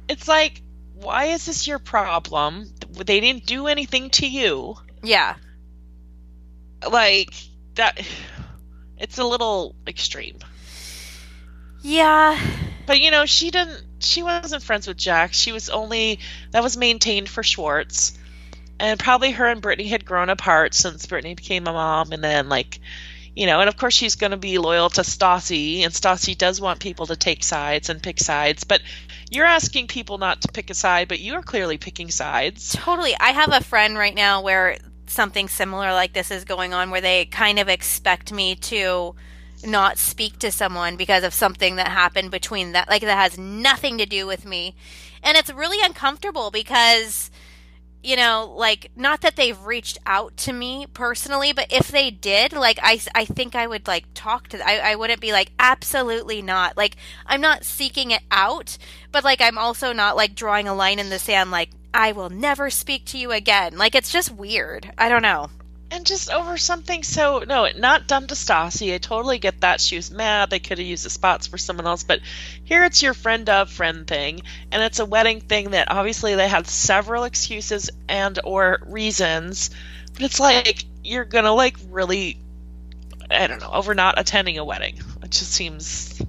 [0.08, 0.62] It's like,
[0.94, 2.72] why is this your problem?
[2.90, 4.76] They didn't do anything to you.
[5.02, 5.34] Yeah.
[6.88, 7.34] Like,
[7.74, 8.00] that.
[8.96, 10.38] It's a little extreme.
[11.82, 12.38] Yeah.
[12.86, 15.32] But you know, she didn't she wasn't friends with Jack.
[15.32, 18.18] She was only that was maintained for Schwartz.
[18.80, 22.48] And probably her and Brittany had grown apart since Brittany became a mom and then
[22.48, 22.80] like
[23.38, 26.60] you know, and of course she's going to be loyal to Stassi, and Stassi does
[26.60, 28.82] want people to take sides and pick sides, but
[29.30, 32.72] you're asking people not to pick a side, but you are clearly picking sides.
[32.72, 33.14] Totally.
[33.20, 34.76] I have a friend right now where
[35.06, 39.14] something similar like this is going on, where they kind of expect me to
[39.64, 43.98] not speak to someone because of something that happened between that, like that has nothing
[43.98, 44.74] to do with me.
[45.22, 47.30] And it's really uncomfortable because
[48.02, 52.52] you know, like not that they've reached out to me personally, but if they did,
[52.52, 54.66] like I, I think I would like talk to.
[54.66, 56.76] I, I wouldn't be like absolutely not.
[56.76, 56.96] Like
[57.26, 58.78] I'm not seeking it out,
[59.12, 61.50] but like I'm also not like drawing a line in the sand.
[61.50, 63.76] Like I will never speak to you again.
[63.76, 64.92] Like it's just weird.
[64.96, 65.50] I don't know
[65.90, 68.94] and just over something so no not dumb to Stassi.
[68.94, 70.50] I totally get that she was mad.
[70.50, 72.20] They could have used the spots for someone else, but
[72.64, 76.48] here it's your friend of friend thing, and it's a wedding thing that obviously they
[76.48, 79.70] had several excuses and or reasons,
[80.14, 82.38] but it's like you're gonna like really,
[83.30, 84.98] I don't know, over not attending a wedding.
[85.22, 86.20] It just seems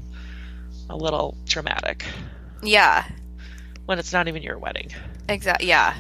[0.90, 2.06] a little dramatic.
[2.62, 3.06] Yeah.
[3.86, 4.92] When it's not even your wedding.
[5.28, 5.68] Exactly.
[5.68, 5.96] Yeah.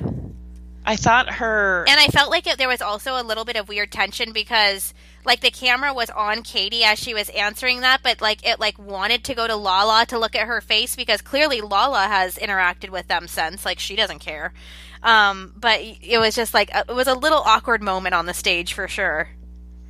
[0.89, 1.85] I thought her.
[1.87, 4.95] And I felt like it, there was also a little bit of weird tension because,
[5.23, 8.79] like, the camera was on Katie as she was answering that, but like it like
[8.79, 12.89] wanted to go to Lala to look at her face because clearly Lala has interacted
[12.89, 13.65] with them since.
[13.65, 14.51] Like, she doesn't care.
[15.03, 18.73] Um, but it was just like it was a little awkward moment on the stage
[18.73, 19.29] for sure.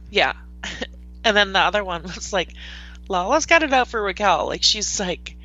[0.10, 0.34] Yeah,
[1.24, 2.50] and then the other one was like,
[3.08, 4.48] Lala's got it out for Raquel.
[4.48, 5.38] Like she's like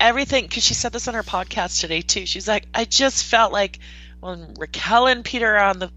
[0.00, 2.26] everything because she said this on her podcast today too.
[2.26, 3.78] She's like, I just felt like
[4.22, 5.90] when Raquel and Peter are on the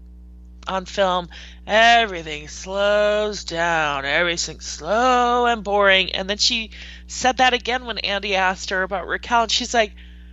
[0.66, 1.28] on film,
[1.64, 4.04] everything slows down.
[4.04, 6.10] Everything's slow and boring.
[6.10, 6.72] And then she
[7.06, 9.92] said that again when Andy asked her about Raquel, and she's like,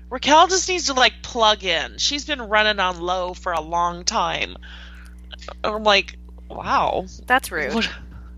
[0.10, 2.00] Raquel just needs to like plug in.
[2.00, 4.58] She's been running on low for a long time.
[5.64, 6.18] And I'm like,
[6.50, 7.76] wow, that's rude.
[7.76, 7.90] What,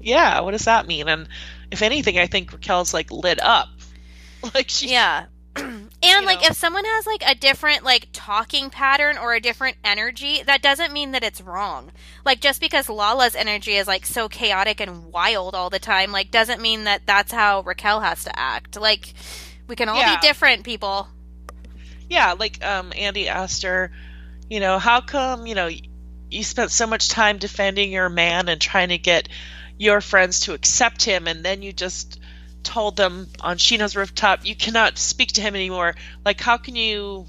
[0.01, 1.07] yeah, what does that mean?
[1.07, 1.29] And
[1.71, 3.69] if anything, I think Raquel's like lit up.
[4.53, 5.25] Like she, yeah,
[6.05, 6.47] and like know.
[6.47, 10.93] if someone has like a different like talking pattern or a different energy, that doesn't
[10.93, 11.91] mean that it's wrong.
[12.23, 16.31] Like just because Lala's energy is like so chaotic and wild all the time, like
[16.31, 18.79] doesn't mean that that's how Raquel has to act.
[18.79, 19.13] Like
[19.67, 20.19] we can all yeah.
[20.19, 21.07] be different people.
[22.09, 23.91] Yeah, like um Andy asked her,
[24.49, 25.69] you know, how come, you know,
[26.29, 29.29] you spent so much time defending your man and trying to get
[29.77, 32.19] your friends to accept him and then you just
[32.65, 35.95] told them on Scheana's rooftop, you cannot speak to him anymore.
[36.25, 37.25] Like, how can you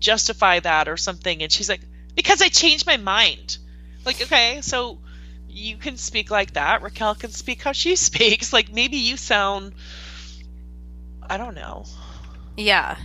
[0.00, 1.42] justify that or something?
[1.42, 1.82] And she's like,
[2.16, 3.58] because I changed my mind.
[4.04, 4.98] Like, okay, so
[5.48, 6.82] you can speak like that.
[6.82, 8.52] Raquel can speak how she speaks.
[8.52, 9.74] Like, maybe you sound,
[11.22, 11.84] I don't know.
[12.56, 12.96] Yeah.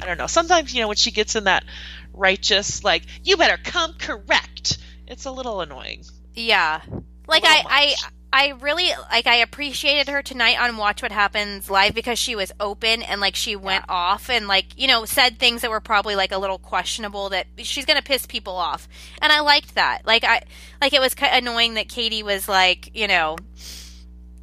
[0.00, 0.28] I don't know.
[0.28, 1.64] Sometimes, you know, when she gets in that
[2.12, 6.04] righteous, like, you better come correct, it's a little annoying.
[6.34, 6.80] Yeah.
[7.26, 7.94] Like, I, I,
[8.32, 12.52] I really like I appreciated her tonight on Watch What Happens live because she was
[12.60, 13.94] open and like she went yeah.
[13.94, 17.46] off and like you know said things that were probably like a little questionable that
[17.58, 18.88] she's gonna piss people off.
[19.20, 20.02] And I liked that.
[20.06, 20.42] Like I
[20.80, 23.36] like it was kind of annoying that Katie was like you know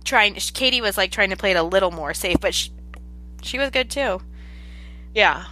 [0.03, 2.71] trying Katie was like trying to play it a little more safe but she,
[3.41, 4.19] she was good too.
[5.13, 5.45] Yeah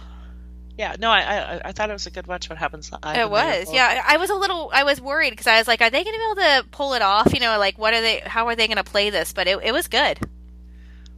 [0.78, 2.50] yeah, no, I, I, I thought it was a good watch.
[2.50, 3.16] What happens live?
[3.16, 4.02] It was, yeah.
[4.06, 6.20] I was a little, I was worried because I was like, are they going to
[6.20, 7.32] be able to pull it off?
[7.32, 8.18] You know, like what are they?
[8.18, 9.32] How are they going to play this?
[9.32, 10.18] But it, it was good.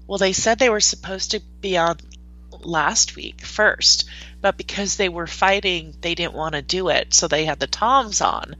[0.06, 1.98] Well, they said they were supposed to be on
[2.60, 4.08] last week first,
[4.40, 7.66] but because they were fighting, they didn't want to do it, so they had the
[7.66, 8.56] toms on,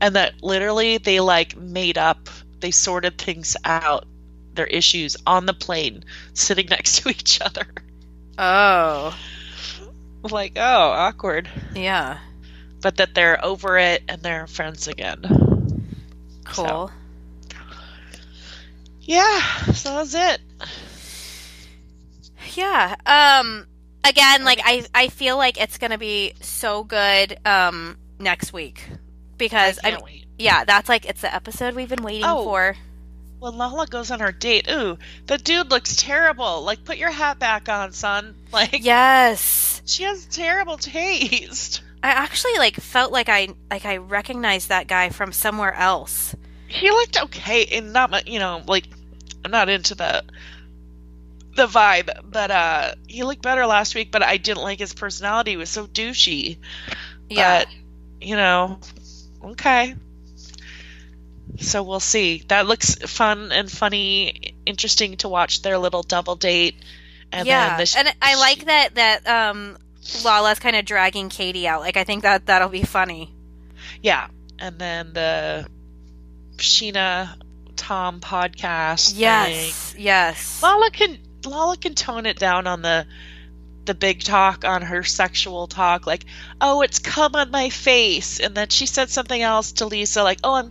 [0.00, 2.28] and that literally they like made up,
[2.60, 4.06] they sorted things out,
[4.52, 7.66] their issues on the plane, sitting next to each other.
[8.36, 9.16] Oh
[10.32, 11.48] like, oh, awkward.
[11.74, 12.18] Yeah.
[12.80, 15.22] But that they're over it and they're friends again.
[16.44, 16.88] Cool.
[16.88, 16.90] So.
[19.02, 19.40] Yeah,
[19.72, 20.40] so that's it.
[22.54, 22.94] Yeah.
[23.04, 23.66] Um
[24.02, 28.86] again, like I I feel like it's going to be so good um next week
[29.36, 32.44] because I, I yeah, that's like it's the episode we've been waiting oh.
[32.44, 32.76] for
[33.44, 34.96] when Lala goes on her date, ooh,
[35.26, 36.62] the dude looks terrible.
[36.62, 38.34] Like, put your hat back on, son.
[38.52, 41.82] Like, yes, she has terrible taste.
[42.02, 46.34] I actually like felt like I like I recognized that guy from somewhere else.
[46.68, 48.86] He looked okay, and not you know like
[49.44, 50.24] I'm not into the
[51.56, 54.10] the vibe, but uh he looked better last week.
[54.10, 56.58] But I didn't like his personality; he was so douchey.
[57.28, 57.68] Yeah, but,
[58.20, 58.80] you know,
[59.42, 59.94] okay
[61.60, 62.42] so we'll see.
[62.48, 66.76] That looks fun and funny, interesting to watch their little double date.
[67.34, 69.76] And yeah, the, and I like that that um,
[70.24, 71.80] Lala's kind of dragging Katie out.
[71.80, 73.32] Like I think that that'll be funny.
[74.02, 74.28] Yeah,
[74.58, 75.66] and then the
[76.56, 77.36] Scheana
[77.76, 79.12] Tom podcast.
[79.16, 80.02] Yes, thing.
[80.02, 80.62] yes.
[80.62, 83.06] Lala can Lala can tone it down on the
[83.84, 86.24] the big talk on her sexual talk, like,
[86.60, 90.38] oh, it's come on my face, and then she said something else to Lisa, like,
[90.44, 90.70] oh, I'm.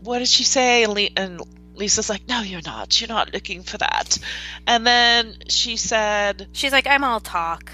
[0.00, 0.82] What did she say?
[0.82, 1.40] And, Le- and
[1.74, 3.00] Lisa's like, no, you're not.
[3.00, 4.18] You're not looking for that.
[4.66, 7.70] And then she said, She's like, I'm all talk.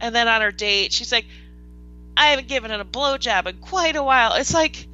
[0.00, 1.26] and then on her date, she's like,
[2.16, 4.34] I haven't given it a blowjob in quite a while.
[4.34, 4.86] It's like,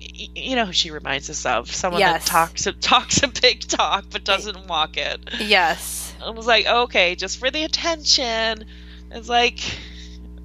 [0.00, 1.72] you know who she reminds us of?
[1.72, 2.24] Someone Yes.
[2.24, 5.18] that talks talks a big talk but doesn't walk it.
[5.40, 6.14] Yes.
[6.24, 8.64] I was like, okay, just for the attention.
[9.10, 9.60] It's like,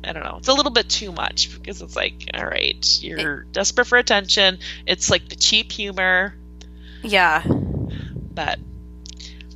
[0.04, 0.38] I don't know.
[0.38, 4.60] It's a little bit too much because it's like, all right, you're desperate for attention.
[4.86, 6.36] It's like the cheap humor,
[7.04, 7.44] Yeah.
[7.46, 8.60] but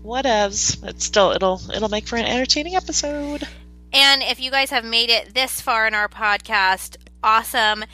[0.04, 0.84] whatevs.
[0.88, 3.48] It's still it'll it'll make for an entertaining episode.
[3.94, 7.86] And if you guys have made it this far in our podcast, awesome.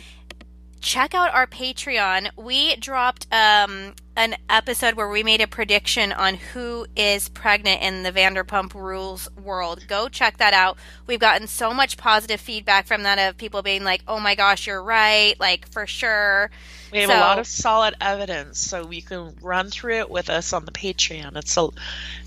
[0.84, 2.28] Check out our Patreon.
[2.36, 8.04] We dropped um, an episode where we made a prediction on who is pregnant in
[8.04, 9.86] the Vanderpump Rules world.
[9.88, 10.78] Go check that out.
[11.08, 14.68] We've gotten so much positive feedback from that of people being like, "Oh my gosh,
[14.68, 16.52] you're right!" Like for sure.
[16.92, 20.30] We have So- a lot of solid evidence, so you can run through it with
[20.30, 21.38] us on the Patreon.
[21.38, 21.70] It's a,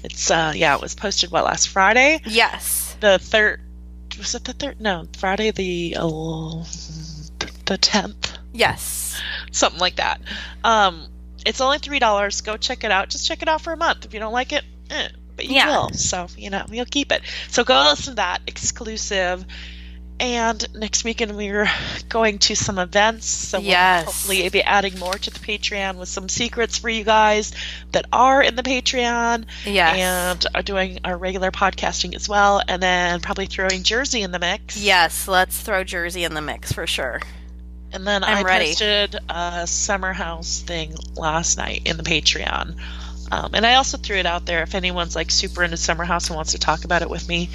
[0.02, 2.96] it's uh, yeah, it was posted what last Friday, Yes.
[3.00, 3.60] the third.
[4.16, 4.80] Was it the third?
[4.80, 6.64] No, Friday the uh,
[7.66, 8.32] the tenth.
[8.56, 9.20] Yes.
[9.52, 10.20] something like that.
[10.64, 11.06] Um,
[11.46, 12.40] it's only three dollars.
[12.40, 13.08] Go check it out.
[13.08, 14.04] Just check it out for a month.
[14.04, 15.68] If you don't like it, eh, but you Yeah.
[15.68, 15.90] will.
[15.92, 17.22] So you know you'll keep it.
[17.48, 19.44] So go listen to that exclusive.
[20.18, 21.68] And next weekend we're
[22.08, 23.26] going to some events.
[23.26, 24.04] So we'll Yes.
[24.06, 27.52] hopefully be adding more to the Patreon with some secrets for you guys
[27.92, 29.96] that are in the Patreon Yes.
[29.98, 32.62] and are doing our regular podcasting as well.
[32.66, 34.78] And then probably throwing Jersey in the mix.
[34.78, 35.28] yes.
[35.28, 37.20] Let's throw Jersey in the mix for sure.
[37.92, 38.66] And then I'm I ready.
[38.66, 42.76] posted a summer house thing last night in the Patreon.
[43.30, 46.28] Um, and I also threw it out there if anyone's like super into summer house
[46.28, 47.48] and wants to talk about it with me.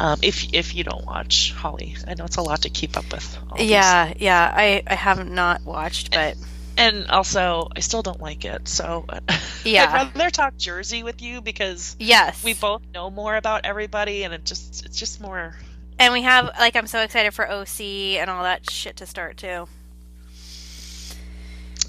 [0.00, 3.12] Um, if if you don't watch Holly, I know it's a lot to keep up
[3.12, 3.38] with.
[3.50, 3.70] all these.
[3.70, 4.52] Yeah, yeah.
[4.54, 6.36] I I have not watched, but
[6.78, 8.66] And also, I still don't like it.
[8.68, 9.04] So
[9.64, 9.84] Yeah.
[9.92, 14.32] I'd rather talk Jersey with you because yes, we both know more about everybody, and
[14.32, 15.54] it just it's just more.
[15.98, 17.80] And we have like I'm so excited for OC
[18.20, 19.66] and all that shit to start too.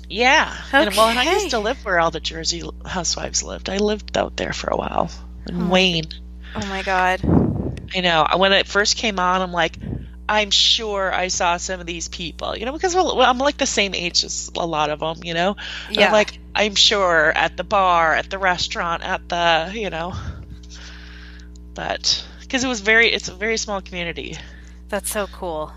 [0.10, 0.56] Yeah.
[0.72, 3.70] And, well, and I used to live where all the Jersey housewives lived.
[3.70, 5.10] I lived out there for a while
[5.48, 5.70] in hmm.
[5.70, 6.06] Wayne.
[6.56, 7.22] Oh my god.
[7.96, 8.28] I know.
[8.38, 9.78] When it first came on, I'm like,
[10.28, 13.66] I'm sure I saw some of these people, you know, because well, I'm like the
[13.66, 15.56] same age as a lot of them, you know.
[15.88, 16.08] And Yeah.
[16.08, 20.14] I'm like, I'm sure at the bar, at the restaurant, at the, you know.
[21.74, 22.24] But
[22.54, 24.38] because it was very, it's a very small community.
[24.88, 25.72] That's so cool.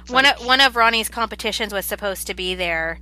[0.00, 2.98] It's One of, one of Ronnie's competitions was supposed to be there.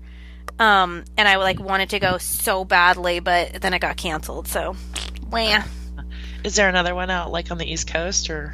[0.59, 4.47] Um and I like wanted to go so badly, but then it got canceled.
[4.47, 4.76] So,
[5.30, 5.62] wah.
[6.45, 8.53] Is there another one out like on the East Coast or?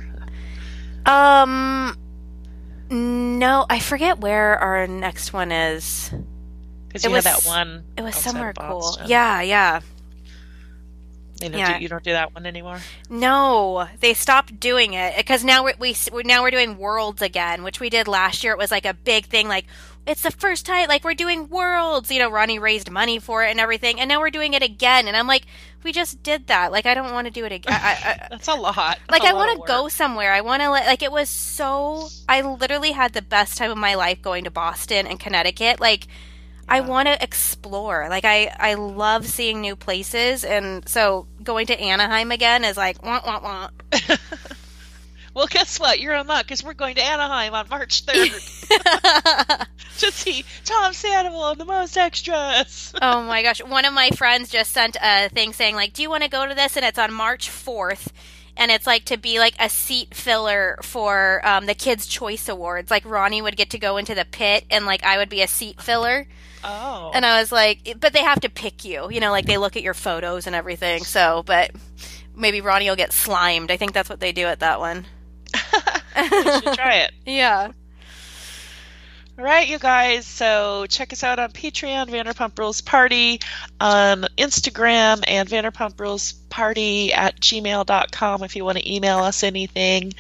[1.04, 1.96] Um
[2.90, 6.12] no, I forget where our next one is.
[6.86, 7.82] Because you was- had that one.
[7.96, 8.98] It was somewhere cool.
[9.04, 9.80] Yeah, yeah.
[11.40, 11.76] You don't, Yeah.
[11.78, 12.80] do, you don't do that one anymore.
[13.08, 17.62] No, they stopped doing it because now we're, we we now we're doing worlds again,
[17.62, 18.52] which we did last year.
[18.52, 19.66] It was like a big thing, like
[20.06, 22.10] it's the first time, like we're doing worlds.
[22.10, 25.06] You know, Ronnie raised money for it and everything, and now we're doing it again.
[25.06, 25.44] And I'm like,
[25.84, 26.72] we just did that.
[26.72, 27.74] Like I don't want to do it again.
[27.74, 28.98] I, I, That's a lot.
[29.10, 30.32] like A I want to go somewhere.
[30.32, 32.08] I want to like it was so.
[32.28, 35.78] I literally had the best time of my life going to Boston and Connecticut.
[35.78, 36.08] Like.
[36.68, 38.08] I want to explore.
[38.08, 43.02] Like I, I love seeing new places, and so going to Anaheim again is like
[43.02, 43.70] wah wah wah.
[45.38, 46.00] Well, guess what?
[46.00, 49.66] You're on luck because we're going to Anaheim on March 3rd
[49.98, 52.92] to see Tom Sandoval and the most extras.
[53.02, 53.62] oh my gosh.
[53.62, 56.44] One of my friends just sent a thing saying like, "Do you want to go
[56.44, 58.08] to this?" and it's on March 4th.
[58.56, 62.90] And it's like to be like a seat filler for um, the Kids' Choice Awards.
[62.90, 65.46] Like Ronnie would get to go into the pit, and like I would be a
[65.46, 66.26] seat filler.
[66.64, 67.10] Oh.
[67.14, 69.76] And I was like, but they have to pick you, you know, like they look
[69.76, 71.04] at your photos and everything.
[71.04, 71.70] So, but
[72.34, 73.70] maybe Ronnie will get slimed.
[73.70, 75.06] I think that's what they do at that one.
[75.54, 76.30] you
[76.60, 77.12] should try it.
[77.26, 77.72] Yeah.
[79.38, 80.26] All right, you guys.
[80.26, 83.38] So check us out on Patreon, Vanderpump Rules Party,
[83.78, 90.12] on Instagram, and Vanderpump Rules Party at gmail.com if you want to email us anything.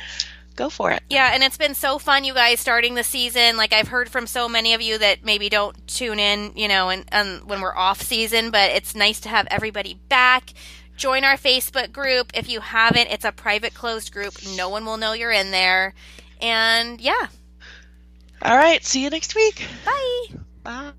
[0.58, 1.04] Go for it.
[1.08, 3.56] Yeah, and it's been so fun, you guys, starting the season.
[3.56, 6.88] Like I've heard from so many of you that maybe don't tune in, you know,
[6.88, 10.52] and, and when we're off season, but it's nice to have everybody back.
[10.96, 12.32] Join our Facebook group.
[12.34, 14.34] If you haven't, it's a private closed group.
[14.56, 15.94] No one will know you're in there.
[16.40, 17.28] And yeah.
[18.42, 18.84] All right.
[18.84, 19.64] See you next week.
[19.84, 20.26] Bye.
[20.64, 20.92] Bye.